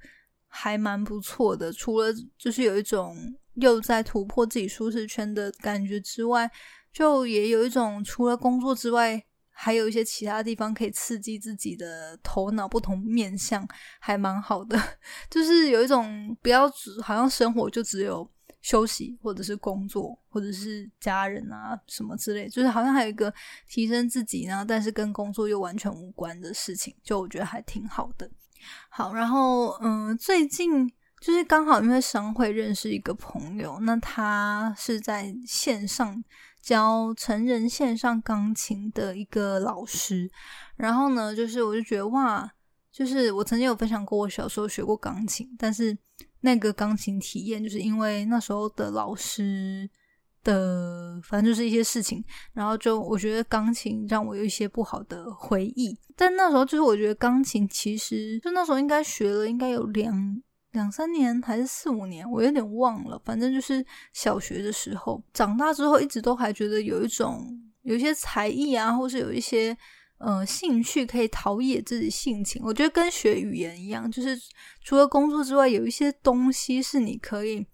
[0.47, 1.71] 还蛮不错的。
[1.71, 3.15] 除了就是有一种
[3.55, 6.49] 又在突破自己舒适圈的感觉之外，
[6.91, 9.21] 就也有一种除了工作之外
[9.51, 13.65] 还有一些其他地方可以刺激自己的头脑不同面向，
[13.99, 14.77] 还蛮好的。
[15.29, 18.29] 就是有一种不要只好像生活就只有
[18.65, 23.31] 休息，或者是工作，或者是家人啊什么之类，就是好像还有一个
[23.69, 28.27] 提升自己呢，但是跟工作又完全无关的事情，就我觉得还挺好的。
[28.89, 36.23] 好，然后嗯，最近就是刚好因为商会认识一个朋友，那他是在线上。
[36.65, 40.27] 教成人线上钢琴的一个老师，
[40.77, 42.51] 然后呢，就是我就觉得哇，
[42.91, 45.95] 就是我曾经有分享过我小时候学过钢琴，但是
[46.41, 49.89] 那个钢琴体验，就是因为那时候的老师
[50.43, 52.23] 的，反正就是一些事情，
[52.53, 55.97] 然后就我觉得钢琴让我有一些不好的回忆。
[56.15, 60.41] 但那时候就是我觉得钢琴其实就那时候应该学了，应该有两。
[60.71, 63.17] 两三年还是四五年，我有点忘了。
[63.23, 63.81] 反正就是
[64.11, 67.47] 小学的时候，长大之后一直都还觉得有一种
[67.83, 69.73] 有一些才艺啊，或是有一些
[70.17, 72.61] 呃兴趣可以陶冶自己性情。
[72.65, 74.37] 我觉得跟学语言一样，就是
[74.83, 77.65] 除了工作之外，有一些东西是你可以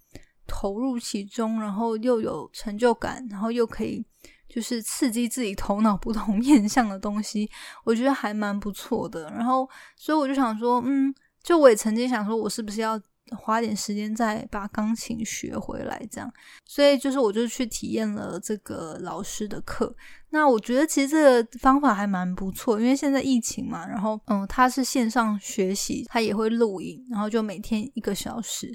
[0.47, 4.05] 投入其中，然后又有成就感，然后又可以
[4.49, 7.49] 就是刺激自己头脑不同 面向的东西，
[7.83, 9.29] 我觉得还蛮不错的。
[9.31, 11.13] 然后，所以我就想说，嗯。
[11.43, 13.01] 就我也曾经想说，我是不是要
[13.38, 16.32] 花点时间再把钢琴学回来，这样。
[16.65, 19.95] 所以就是我就去体验了这个老师的课。
[20.29, 28.73] 那我觉得其实这个方法还蛮不错，因为现在疫情嘛，然后嗯，他是线上学习，他也会录影，然后就每天一个小时。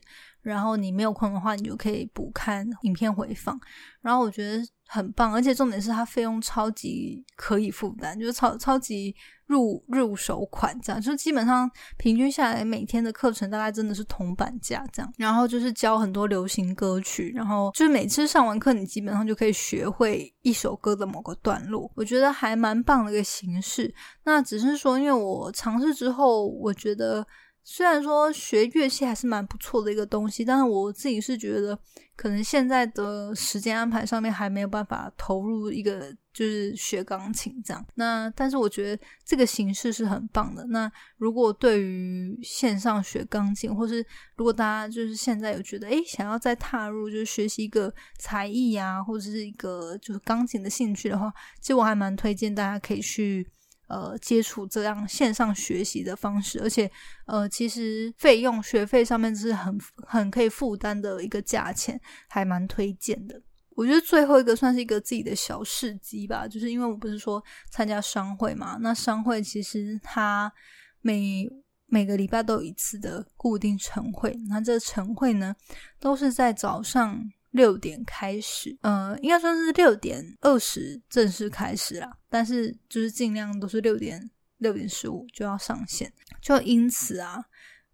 [0.50, 3.58] 然后你没有空的话，你就可以补看影片回放。
[4.00, 9.12] 然后我觉得很棒，而且重点是它费用超级可以负担，就是超超级
[9.46, 11.02] 入入手款这样。
[11.02, 11.68] 就基本上
[11.98, 15.12] 平均下来，每天的课程大概真的是铜板价这样。
[15.18, 21.90] 然后就是教很多流行歌曲，然后就是每次上完课，你基本上就可以学会一首歌的某个段落。
[21.96, 23.92] 我觉得还蛮棒的一个形式。
[24.24, 27.26] 那只是说，因为我尝试之后，我觉得。
[27.68, 31.76] 虽然说学乐器还是蛮不错的一个东西，但是我自己是觉得，
[32.14, 37.84] 可能现在的时间安排上面还没有办法投入一个就是学钢琴这样。
[37.96, 40.64] 那但是我觉得这个形式是很棒的。
[40.68, 43.96] 那如果对于线上学钢琴，或是
[44.36, 53.44] 如果大家就是现在有觉得诶想要再踏入就是学习一个才艺呀，或者是一个就是钢琴的兴趣的话，其实我还蛮推荐大家可以去。
[53.88, 56.90] 呃，接触这样线上学习的方式，而且
[57.26, 63.40] 呃，其实费用学费上面是很很可以负担的一个价钱，还蛮推荐的。
[63.70, 70.52] 我觉得最后一个算是一个自己的小事迹吧，就是因为我不是说参加商会嘛，那商会其实它
[71.00, 71.48] 每
[71.86, 75.54] 每个礼拜都有一次的固定晨会，那这晨会呢
[76.00, 77.30] 都是在早上。
[77.52, 87.42] 六点开始，呃，应该说是六点二十正式开始啦，但是就是尽量都是六点六点十五就要上线，就因此啊，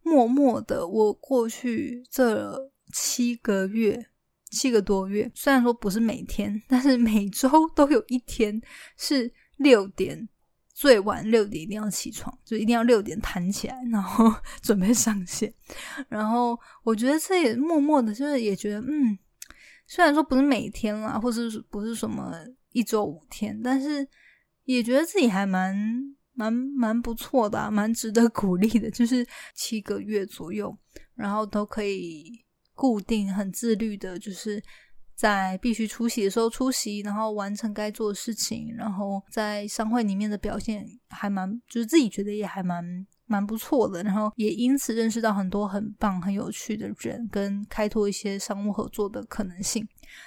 [0.02, 2.58] 默默的我过去这
[2.92, 4.06] 七个月，
[4.50, 8.60] 七个多月，虽然说不是每天，但是每周 都有一天
[8.96, 10.28] 是六点，
[10.74, 15.54] 最晚六点一定要起床，就一定要六点弹起来，然后 准备上线，
[16.08, 19.16] 然后我觉得这也默默的，就是也觉得嗯。
[19.94, 22.32] 虽然说不是每天啦，或是不是什么
[22.70, 24.08] 一周五天，但是
[24.64, 25.76] 也觉得自己还蛮
[26.32, 28.90] 蛮蛮不错的，蛮值得鼓励的。
[28.90, 30.74] 就是七个月左右，
[31.14, 34.64] 然后都可以固定、很自律的，就是
[35.14, 43.06] 在必须出席的时候出席，然后完成该做的事情，然后在商会里面的表现还蛮，就是自己觉得也还蛮。
[43.26, 49.86] 蛮不错的，然后也因此认识到很多很棒、很有趣的人，跟开拓一些商务合作的可能性。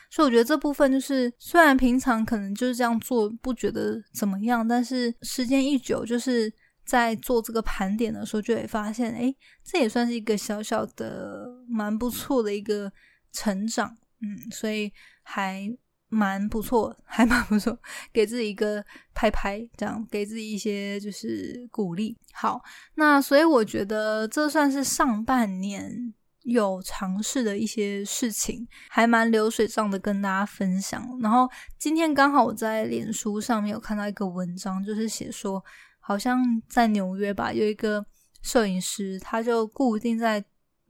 [0.09, 6.51] 所以我觉得这部分就是，虽然平常可能就是这样做不觉得怎么样，但是时间一久，就是
[6.85, 9.33] 在做这个盘点的时候，就会发现，哎，
[9.63, 12.91] 这也算是一个小小的、蛮不错的一个
[13.31, 13.95] 成长。
[14.21, 14.91] 嗯，所以
[15.21, 15.75] 还。
[16.09, 17.77] 蛮不错，还蛮不错，
[18.13, 18.83] 给自己一个
[19.13, 22.17] 拍拍，这样给自己一些就是鼓励。
[22.33, 22.61] 好，
[22.95, 31.05] 那所以我觉得这算是上半年有尝试的一些事情，还蛮流水账的跟大家分享。
[31.21, 35.63] 然后今天刚好我在脸书上面有看到一个文章，就是写说，
[35.99, 36.39] 好像
[36.69, 38.05] 在纽约吧，有一个
[38.41, 40.45] 摄影师，他就固定在。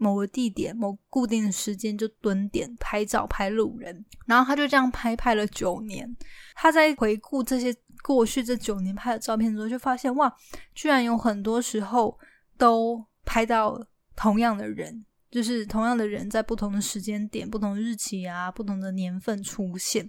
[0.06, 6.16] 某个地点、某固定的时间就蹲点拍照、拍路人，然后他就这样拍拍了九年。
[6.54, 10.32] 他在回顾这些过去这九年拍的照片之后，就发现哇，
[10.76, 12.16] 居然有很多时候
[12.56, 13.84] 都拍到
[14.16, 20.08] 同样的人，就是同样的人在不同的时间点、不同日期啊、不同的年份出现。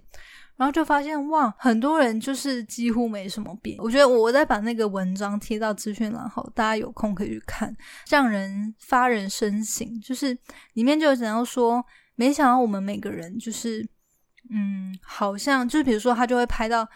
[0.57, 3.77] 然后就发现哇，很多人就是几乎没什么变。
[3.79, 7.73] 我觉得我在把那个文章贴到资讯栏后，大家有空可以去看，
[8.09, 9.87] 让人发人深省。
[10.01, 10.37] 就是
[10.73, 11.85] 里面就有讲到说，
[12.15, 13.87] 没想到我们每个人就是，
[14.51, 16.87] 嗯，好像就是比如说他就会拍到。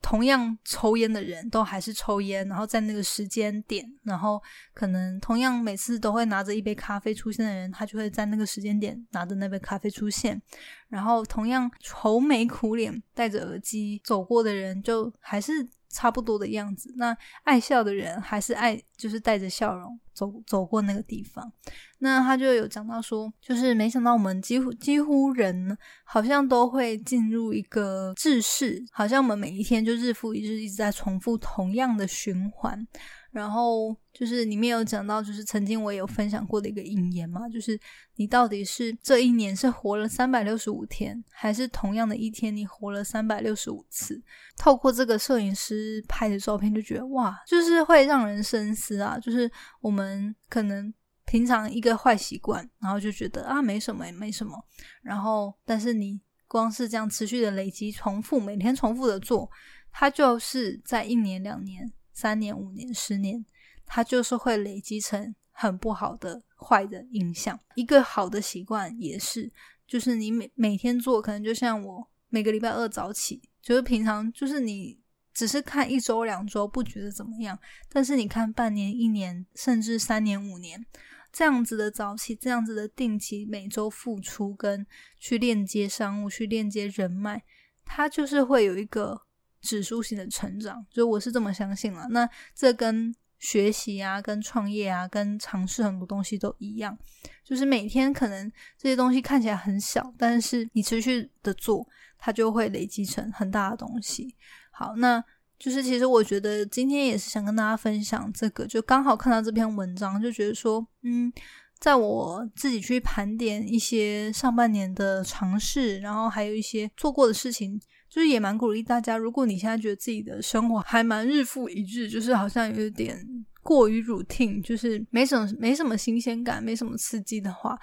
[0.00, 4.42] 同样抽烟的人都还是抽烟，然后在那个时间点，然后
[4.74, 10.40] 可能同样每次都会拿着一杯咖啡出现的人，他就会在那个时间点拿着那杯咖啡出现。
[10.88, 15.68] 然后同样愁眉苦脸戴着耳机走过的人，就还是。
[15.92, 21.52] 差不多的样子，那爱笑的人还是爱，就是带着笑容走走过那个地方。
[21.98, 32.84] 那他就有讲到说，就是没想到我们几乎几乎人好像都会进入一个制式，好像我们每一天就日复一日一直在重复同样的循环。
[33.32, 37.80] 然后就是里面有讲到，就是曾经我有分享过的一个引言嘛，就是
[38.16, 44.22] 你到底是这一年是活了三百六十五天，还是同样的一天你活了三百六十五次？
[44.58, 49.18] 透过这个摄影师拍的照片，就觉得哇，就是会让人深思啊。
[49.18, 50.92] 就是我们可能
[51.24, 54.62] 平常一个坏习惯，然后就觉得啊没什么也没什么，
[55.02, 59.50] 然后但是你光是这样持续的累积、重复，每天重复的做，
[59.90, 61.90] 它就是在一年两年。
[62.12, 63.44] 三年、五年、十年，
[63.86, 67.58] 它就是会累积成很不好的、坏的印象。
[67.74, 69.50] 一个好的习惯也是，
[69.86, 75.00] 就是你每每天做，可能就像我每个礼拜二早起，就是平常就是你
[75.32, 77.58] 只是看一周、两周不觉得怎么样，
[77.88, 80.84] 但是你看半年、一年，甚至三年、五年
[81.32, 84.86] 这样子的早起，这样子的定期每周付出，跟
[85.18, 87.42] 去链接商务、去链接人脉，
[87.84, 89.22] 它就是会有一个。
[89.62, 92.06] 指数型的成长，就我是这么相信了。
[92.10, 96.96] 那这跟学习啊、跟创业啊、跟尝试很多东西都一样，
[97.44, 101.86] 就是每天可能这些东西看起来很小，但是你持续的做，
[102.18, 104.34] 它就会累积成很大的东西。
[104.70, 105.22] 好，那
[105.58, 111.32] 就是其实我觉得今天也是想跟大家分享这个，就刚好看到这篇文章，就觉得说，嗯，
[111.78, 117.80] 在我自己去盘点一些上半年的尝试，然后还有一些做过的事情。
[118.12, 123.18] 就是也蛮鼓励大家，如果你现在觉得自己的生活还蛮日复一日，就是好像有点
[123.62, 127.74] 过于 routine，就是没什么没什么新鲜感，没什么刺激的话，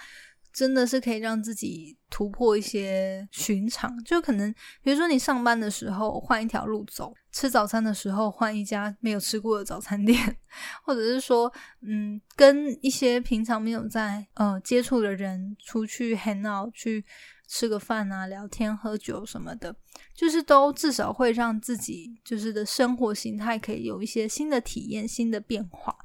[0.54, 3.92] 真的是可以让自己突破一些寻常。
[4.04, 4.54] 就可能
[4.84, 10.38] 比如说你上班的时候换一条路走，吃早餐的时候换一家没有吃过的早餐店，
[10.84, 11.52] 或者是说
[11.82, 17.04] 嗯跟一些平常没有在呃接触的人出去 hang out 去。
[17.50, 19.76] 吃个饭啊，聊天、喝酒什么的，
[20.14, 25.96] 就是都至少会让自己就是的生活形态可以有一些新的体验、新的变化。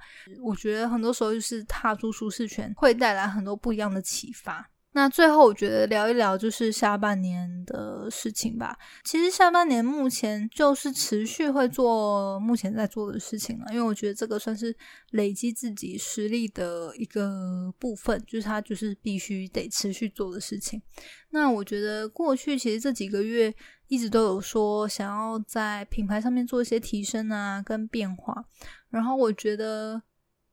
[0.42, 4.70] 我觉得很多时候就是踏出舒适圈，会带来很多不一样的启发。
[4.96, 8.78] 那最后，我觉得聊一聊就是下半年的事情吧。
[9.02, 14.72] 其实下半年目前就是持续会做目前在做的事情了，因为我觉得这个算是
[15.10, 20.80] 累积自己实力的一个部分，就是它就是必须得持续做的事情。
[21.30, 23.52] 那我觉得过去其实这几个月
[23.88, 28.44] 一直都有说想要在品牌上面做一些提升啊，跟变化。
[28.90, 30.00] 然后我觉得。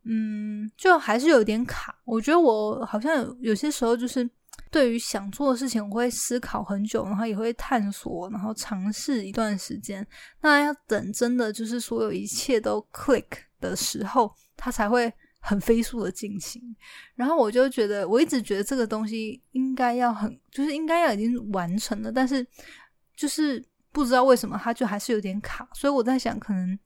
[0.04, 1.96] 嗯，就还是有点卡。
[2.06, 4.28] 我觉得我好像有有些时候，就是
[4.72, 10.06] 对于想做的事情，我会思考很久，然后也会探索，然后尝试一段时间。
[10.42, 13.26] 那要等真的就是所有一切都 click
[13.60, 16.62] 的时候，它才会很飞速的进行。
[17.14, 22.46] 然后我就觉得，我一直觉得这个东西应该要很，就是应该要已经完成了，但是
[23.16, 25.70] 就是不知道为什么它就还是有点卡。
[25.74, 26.80] 所以我在想，可能。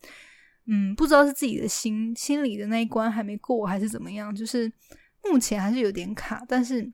[0.68, 4.72] 嗯，不知道是自己的心心里的那一关还没过，还是怎么样，就是
[5.24, 6.44] 目前还是有点卡。
[6.48, 6.92] 但是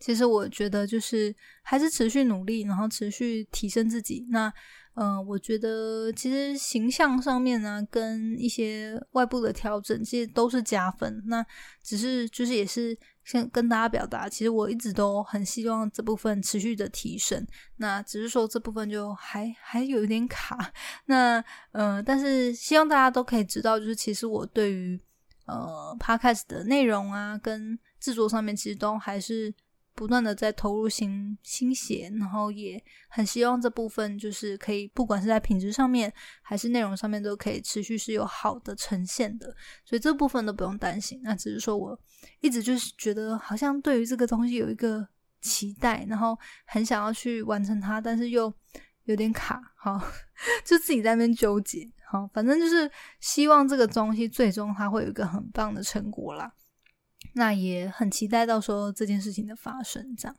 [0.00, 4.26] 其实我觉得，就是还是持续努力，然后持续提升自己。
[4.30, 4.52] 那
[4.94, 11.22] 嗯，我觉得其实形象上面呢，跟一些外部的调整，其实都是加分。
[11.26, 11.44] 那
[11.82, 12.98] 只是就是也是。
[13.24, 17.46] 先跟大家表达，其实我一直都很希望这部分持续的提升。
[17.76, 20.72] 那只是说这部分就还还有一点卡。
[21.06, 25.00] 那嗯，但是希望大家都可以知道，就是其实我对于
[25.46, 29.54] 呃 podcast 的内容啊，跟制作上面，其实都还是。
[29.94, 39.46] 不断的在投入心心血，然后也很希望这部分就是可以，不管是在品质上面还是内容上面，都可以持续是有好的呈现的。
[39.84, 41.20] 所以这部分都不用担心。
[41.22, 41.98] 那只是说我
[42.40, 45.06] 一直就是觉得，好像对于这个东西有一个
[45.40, 46.36] 期待，然后
[46.66, 48.52] 很想要去完成它，但是又
[49.04, 50.00] 有点卡，好，
[50.64, 51.88] 就自己在那边纠结。
[52.10, 52.90] 好，反正就是
[53.20, 56.52] 希望这个东西最终它会有一个很棒的成果啦。
[57.34, 60.14] 那也很期待到时候这件事情的发生。
[60.16, 60.36] 这样，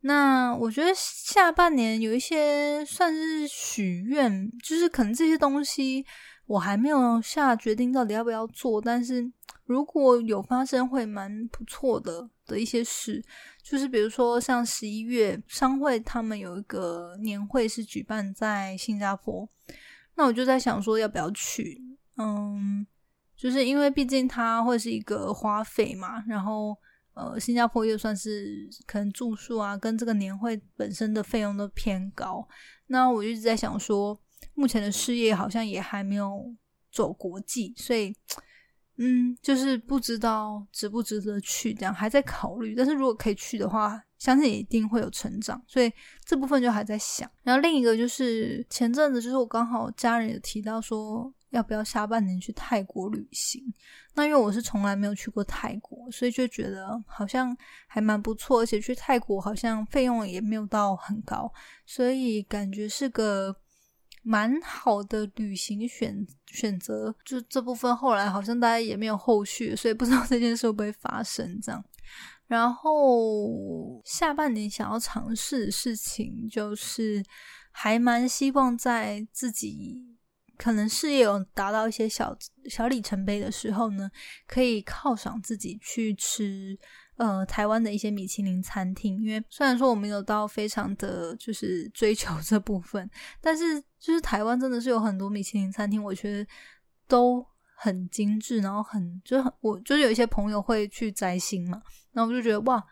[0.00, 6.04] 那我觉得下半年有一些算是许愿，就是可能这些东西
[6.46, 9.30] 我还没有下决定到底要不要做，但是
[9.64, 13.22] 如果有发生，会蛮不错的的一些事，
[13.62, 19.48] 就是比如说像十一月商会他们有一个年会是举办在新加坡，
[20.16, 21.82] 那我就在想说要不要去，
[22.16, 22.86] 嗯。
[23.36, 26.76] 就是因为毕竟它会是一个花费嘛，然后
[27.14, 32.46] 呃，新加坡又算是可能住宿啊，跟这个年会本身的费用都偏高。
[32.86, 34.18] 那我一直在想说，
[34.54, 36.54] 目前的事业好像也还没有
[36.90, 38.14] 走国际，所以
[38.98, 42.74] 嗯，就是不知道值不值得去，这样还在考虑。
[42.74, 45.92] 但是如果可以去的话，相信一定会有成长，所以
[46.24, 47.30] 这部分就还在想。
[47.42, 51.32] 然后另一个就是前阵子，就是我刚好家人有提到说。
[51.54, 53.62] 要不要下半年去泰国旅行？
[54.14, 61.52] 那因为我是从来没有去过泰国，所以就觉得好像还蛮不错，而且去泰国好像费用也没有到很高，
[61.86, 63.54] 所以感觉是个
[64.22, 67.14] 蛮好的旅行选选择。
[67.24, 71.84] 就这部分后来好像大家也没有后续，所以不知道这件事会不会发生这样。
[72.46, 77.24] 然后下半年想要尝试的事情，就是
[77.70, 80.13] 还蛮希望在自己。
[80.56, 82.36] 可能事业有达到一些小
[82.68, 84.10] 小里程碑的时候呢，
[84.46, 86.78] 可以犒赏自己去吃
[87.16, 89.20] 呃台湾的一些米其林餐厅。
[89.22, 93.08] 因为虽然说我没有到非常的就是追求这部分，
[93.40, 96.46] 但是就是台湾真的是有很多米其林餐厅，我觉得
[97.06, 97.44] 都
[97.76, 101.82] 很精致，然后很就很我就是有一些朋友会去摘星嘛，
[102.12, 102.82] 然后我就觉得哇，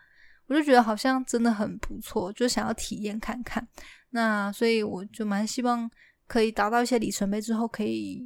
[0.47, 3.67] 我就觉得好像真的很不错，就想要体验看看。
[4.09, 5.89] 那所以我就蛮希望。
[6.27, 8.23] 可以达到一些里程碑之后，可以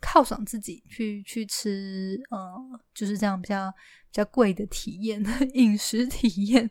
[0.00, 5.22] 犒赏自己去去吃，呃，就是这样比较比较贵的体验，
[5.54, 6.70] 饮食体验。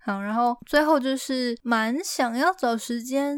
[0.00, 3.36] 好，然后最后就是蛮想要找时间，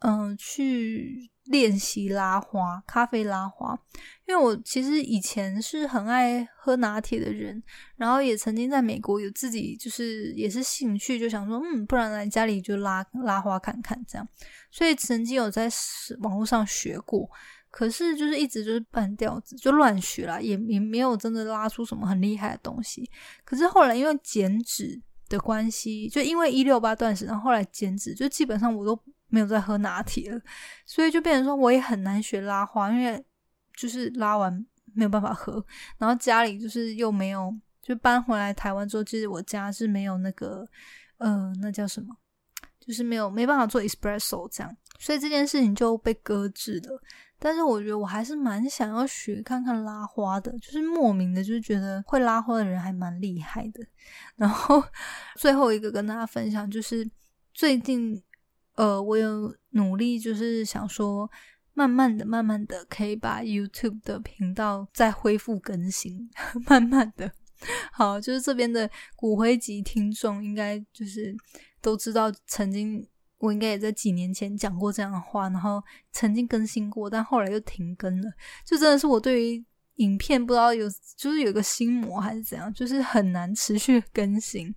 [0.00, 1.30] 嗯，去。
[1.48, 3.78] 练习拉花，咖啡拉花，
[4.26, 7.62] 因为我其实以前是很爱喝拿铁的人，
[7.96, 14.28] 然后也曾经在美国有自己就是也是兴趣，就想说，嗯，不然来家里就拉拉花看看这样，
[14.70, 15.70] 所以曾经有在
[16.20, 17.28] 网络上学过，
[17.70, 23.10] 可是就是一直就是半吊子，就乱学啦，也也没有真的拉出什么很厉害的东西。
[23.44, 29.00] 可是后来因为减脂的关系，就因为一六八断食，然后后来减脂，就基本上我都。
[29.28, 30.40] 没有在喝拿铁了，
[30.86, 33.22] 所以就变成说我也很难学拉花，因为
[33.76, 35.64] 就是拉完没有办法喝，
[35.98, 40.66] 然后家里就是又没有，就搬回来台湾之后，其实我家是没有那个，
[41.18, 42.16] 呃，那叫什么，
[42.80, 47.00] 就是没有没办法做 espresso 这样，所以这件事情就被搁置了。
[47.38, 53.86] 但是我觉得我还是蛮想要学看看拉花的，就是莫名的，就是觉得会拉花的人还蛮厉害的。
[54.34, 54.82] 然后
[55.36, 57.08] 最后一个跟大家分享就是
[57.52, 58.20] 最近。
[58.78, 61.28] 呃，我有努力，就是想说，
[61.74, 66.30] 慢慢的、慢慢的，可以把 YouTube 的频道再恢复更新。
[66.64, 67.32] 慢慢的，
[67.90, 71.36] 好，就是这边的骨灰级听众，应该就是
[71.80, 73.04] 都知道，曾经
[73.38, 78.30] 我应该也在几年前讲过这样的话，然后曾经更新过，但后来又停更了。
[78.64, 79.64] 就真的是我对于
[79.96, 84.72] 影片不知道有，就是有个心魔还是怎样，就是很难持续更新。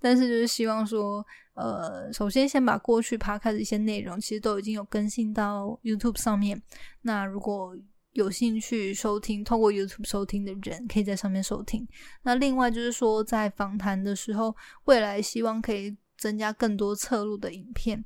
[0.00, 1.26] 但是就是希望说。
[1.60, 6.60] 呃，首先先把过去爬开的一些内容，其实都已经有更新到 YouTube 上面。
[7.02, 7.76] 那如果
[8.12, 11.86] 有兴趣收听，透过 YouTube 收听的人，可以在上面收听。
[12.22, 18.04] 那另外就是说，在访谈的时候，未来希望可以增加更多侧录的影片。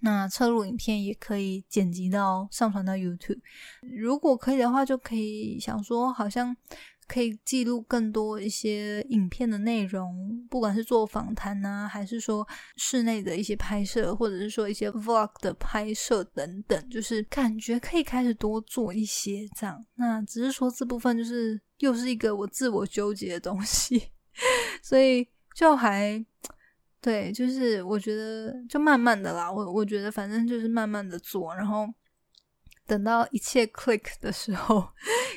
[0.00, 3.40] 那侧录影片也可以剪辑到上传到 YouTube。
[3.82, 6.56] 如果可以的话，就可以想说，好像。
[7.08, 12.46] 可以记录更多一些影片的内容，不管是做访谈啊，还是说
[12.76, 19.82] 室内的一些拍摄，或者是说一些 vlog 的拍摄等等，就是感觉可以开始多做一些这样。
[19.94, 24.10] 那只是说这部分就是又是一个我自我纠结的东西，
[24.84, 26.22] 所以就还
[27.00, 31.88] 对，就是我觉得就慢慢的啦，我我觉得反正就是慢慢的做，然后。
[32.88, 34.88] 等到一切 click 的时候，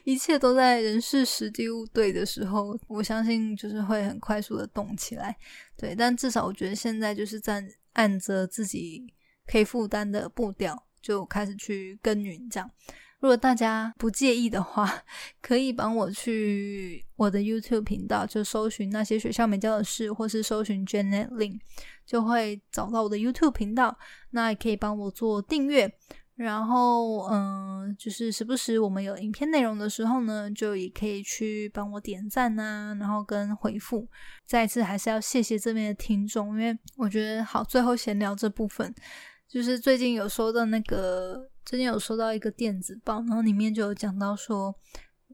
[0.05, 5.35] 一切都在人事实地物对的时候，我相信就是会很快速的动起来。
[5.77, 9.05] 对，但至少我觉得现在就是在按着自己
[9.45, 12.49] 可以负担的步调，就开始去耕耘。
[12.49, 12.71] 这样，
[13.19, 15.03] 如果大家不介意的话，
[15.41, 21.59] 可以帮我去我的 YouTube 频道，就搜寻那些学校没教的事，或是搜寻 Janet Lin，
[22.05, 23.97] 就会找到我的 YouTube 频道。
[24.29, 25.93] 那也可以帮我做订阅。
[26.41, 34.07] 然后，嗯，就是时不时我们有影片内容的时候呢，就也可以去帮我点赞呐，然后跟回复。
[34.45, 37.63] 再一次还是要谢谢这边的听众，因为我觉得好。
[37.63, 38.93] 最后闲聊这部分，
[39.47, 44.75] 就是最近有收到那个，最近有收到一个电子报，然后里面就有讲到说。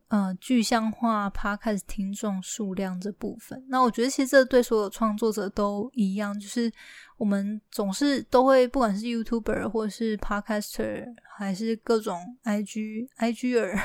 [0.09, 6.71] 呃，具象化 Podcast 听众数量这部分，那我觉得其实这对所有创作者都一样，就是
[7.17, 11.05] 我们总是都会，不管是 YouTuber 或者是 Podcaster，
[11.37, 13.77] 还是各种 IG IGer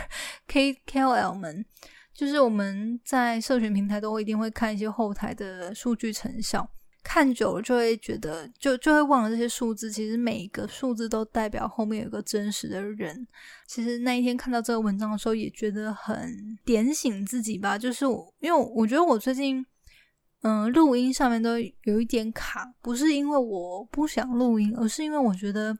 [0.46, 1.66] K KOL 们，
[2.14, 6.70] 就是我们在社群平台都一定会看一些后台的数据成效。
[7.04, 9.90] 看久了就会觉得，就就会忘了这些数字。
[9.90, 13.26] 其实每一个数字都代表后面有个真实的人。
[13.66, 17.76] 其实那一天看到这个文章的时候，也觉得很点醒自己吧。
[17.76, 19.66] 就是我，因为我觉得我最近，
[20.42, 25.76] 嗯，录音上面都有一点卡，不是因为我不想录音，而是因为我觉得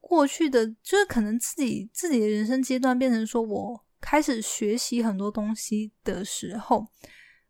[0.00, 6.86] 过去的，就是可能自己自己的人生阶段变成说我开始学习很多东西的时候，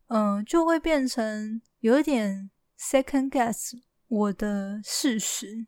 [0.09, 2.51] 嗯，就会变成有一点。
[2.83, 3.75] Second guess
[4.09, 5.65] 我的事实，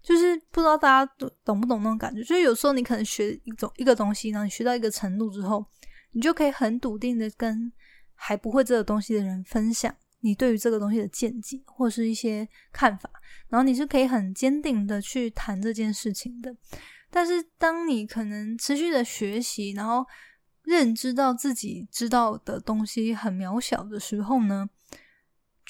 [0.00, 2.22] 就是不知道大家懂懂不懂那种感觉。
[2.22, 5.66] 就是有时候你可能学一种一个东西，然后你学到一个程度之后，
[6.12, 7.72] 你就可以很笃定的跟
[8.14, 13.10] 还不会这个东西的人分享你对于这个东西的见解或是一些看法，
[13.48, 16.56] 然后你是可以很坚定的去谈这件事情的。
[17.10, 20.06] 但是当你可能持续的学习，然后
[20.62, 24.70] 认知到自己知道的东西很渺小的时候呢？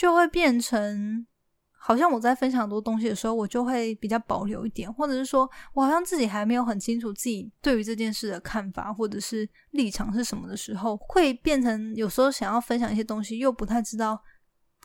[0.03, 1.24] 就会变成，
[1.70, 14.20] 好像我在分享很多东西的时候，我就会比较保留一点，或者是说我好像自己还没有很清楚自己对于这件事的看法或者是立场是什么的时候，会变成有时候想要分享一些东西，又不太知道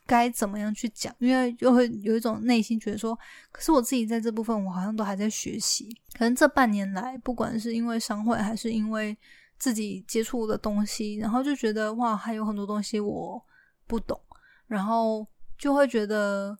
[0.06, 3.18] 该怎么样去讲，因为又会有一种内心觉得说，
[3.52, 9.18] 可是我自己在这部分我好像都还在学习，可能这半年来，不管是因为商会还是因为
[9.58, 13.44] 自己接触的东西，然后就觉得哇，还有很多东西我
[13.88, 14.22] 不懂。
[14.68, 15.26] 然后
[15.58, 16.58] 就会觉得，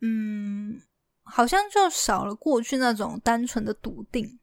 [0.00, 0.80] 嗯，
[1.22, 4.38] 好像就少了过去那种单纯的笃定。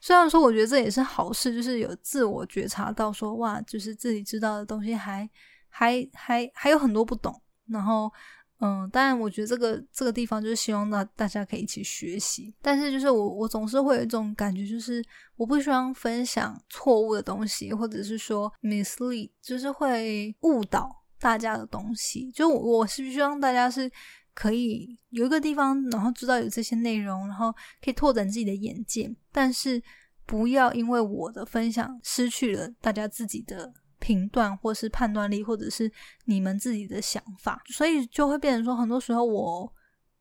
[0.00, 5.28] 虽然说，我觉得这也是好事，就是有自我觉察到说，哇，就是自己知道的东西还
[5.68, 7.40] 还还还有很多不懂。
[7.66, 8.10] 然后，
[8.58, 12.52] 嗯，当然，我觉得这个这个地方就是希望大大家可以一起学习。
[12.60, 15.00] 但是，就是我我总是会有一种感觉，就是
[15.36, 20.97] 我不希望分享错误的东西，或者是说 mislead，就是会误导。
[21.20, 23.90] 大家的东西，就我是希望大家是
[24.34, 27.52] 可以有一个地方，然后知道有这些内容，然后
[27.82, 29.82] 可以拓展自己的眼界，但是
[30.26, 35.90] 不要因为我的分享失去了大家自己的评断，或是判断力，或者是
[36.24, 39.72] 你们自己的想法，所以就会变成说，很多时候我。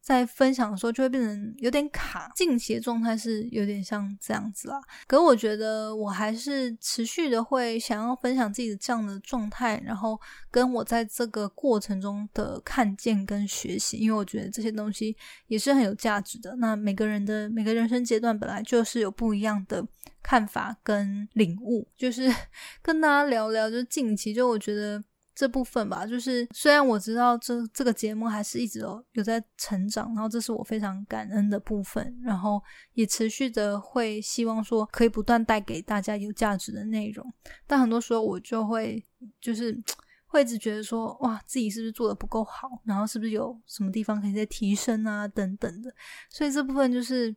[0.07, 4.79] 在分享的时候就会变成有点卡，近期的状态是有点像这样子啦。
[5.05, 10.17] 可我觉得我还是持续的会想要分享自己的这样的状态，然后
[10.49, 15.13] 跟我在这个过程中的看见跟学习，因为我觉得这些东西
[15.47, 16.55] 也是很有价值的。
[16.55, 19.85] 那每个人的每个人生阶段本来就是有不一样的
[20.23, 22.33] 看法跟领悟，就是
[22.81, 25.03] 跟大家聊聊，就近期就我觉得。
[25.37, 32.59] 这部分吧，就是虽然我知道这这个节目还是一直有有在成长，然后这是我非常感恩的部分，然后
[32.93, 37.23] 也持续的会希望说可以不断带给大家有价值的内容，
[37.67, 39.05] 但很多时候我就会
[39.39, 39.79] 就是
[40.25, 45.93] 会一直觉得说哇自己是不是做的不够好，然后是不是有什么地方可以再提升啊等等的，
[46.31, 47.35] 所以这部分就是。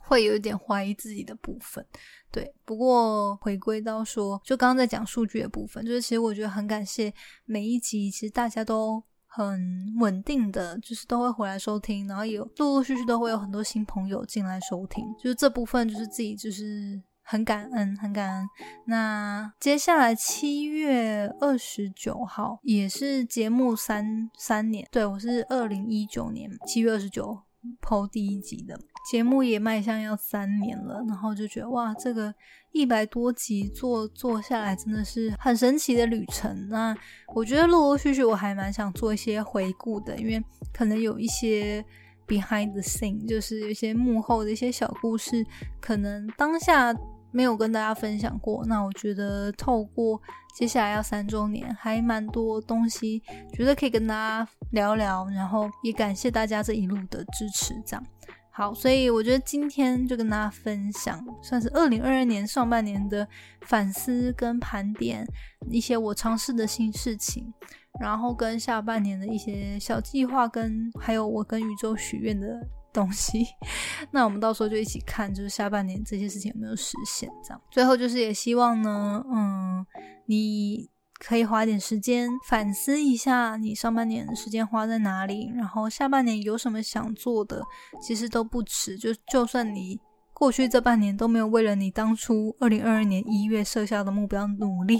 [0.00, 1.84] 会有一点怀疑自己的部分，
[2.32, 2.52] 对。
[2.64, 7.12] 不过回归到说，就刚刚在讲数据的部分，就是其实我觉得很感谢
[7.44, 18.48] 每一集，其实大家都很稳定的，就是都会回来收听，然后有陆陆续续都会有很多新朋友进来收听，就是这部分就是自己就是很感恩，很感恩。
[18.86, 27.38] 那接下来七月二十九号也是节目三三年，对我是二零一九年七月二十九。
[27.80, 28.78] 播第一集的
[29.10, 32.34] 节目也迈向要三年了，然后就觉得哇，这个
[32.72, 36.68] 一百多集做做下来真的是很神奇的旅程。
[36.68, 36.96] 那
[37.34, 40.42] 我觉得陆陆续续我还蛮想做一些回顾的，因为
[40.72, 41.84] 可能有一些
[42.26, 45.44] behind the scene，就是有一些幕后的一些小故事，
[45.80, 46.94] 可能当下。
[47.32, 50.20] 没有跟大家分享过，那我觉得透过
[50.54, 53.22] 接下来要三周年，还蛮多东西，
[53.52, 57.74] 觉得可以跟大家聊聊，然后也感谢大家这一路的支持。
[57.86, 58.04] 这样
[58.52, 63.26] 好，所以我觉得今天就跟大家分享，算是二零二二年上半年的
[63.62, 65.26] 反思跟盘点，
[65.70, 67.54] 一些我尝试的新事情，
[68.00, 72.60] 然后跟下半年的一些小计划，跟还有我跟宇宙许愿的
[72.92, 73.46] 东西。
[74.10, 77.28] 那我们到时候就一起看，就是下半年这些事情有没有实现。
[77.42, 79.84] 这样，最后就是也希望呢，嗯，
[80.26, 80.88] 你
[81.18, 87.62] 可以花点时间反思一下，你上半年的时间花在哪里，然后下半年有什么想做的，
[88.02, 88.96] 其实都不迟。
[88.96, 90.00] 就就算你。
[90.32, 94.98] 过去这半年都没有为了你当初二零二二年一月设下的目标努力。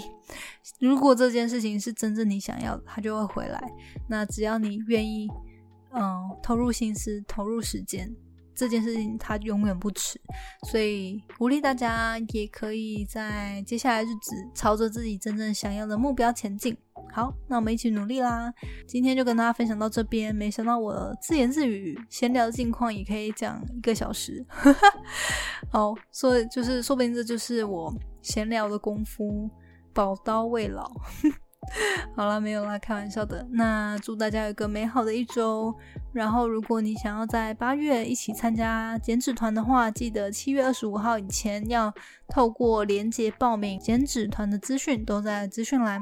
[0.79, 3.59] 如果这件事情是真正你想要的，它就会回来。
[4.07, 5.27] 那只要你愿意，
[5.93, 8.13] 嗯，投入心思、投入时间，
[8.55, 10.19] 这件事情它永远不迟。
[10.69, 16.77] 所以鼓励大家也可以在接下来日子朝着自己真正想要的目标前进。
[17.13, 18.53] 好，那我们一起努力啦！
[18.87, 20.33] 今天就跟大家分享到这边。
[20.33, 24.45] 没想到我自言自语闲聊的近况也可以讲一个小时，
[25.69, 29.49] 好，所以就是说不定这就是我闲聊的功夫，
[29.93, 30.89] 宝刀未老。
[32.15, 33.47] 好了，没有啦，开玩笑的。
[33.51, 35.73] 那祝大家有个美好的一周。
[36.11, 41.93] 然后，如果你想要在八月一起参加剪纸团的话，记得七月二十五号以前要
[42.27, 43.79] 透过连接报名。
[43.79, 46.01] 剪纸团的资讯都在资讯栏。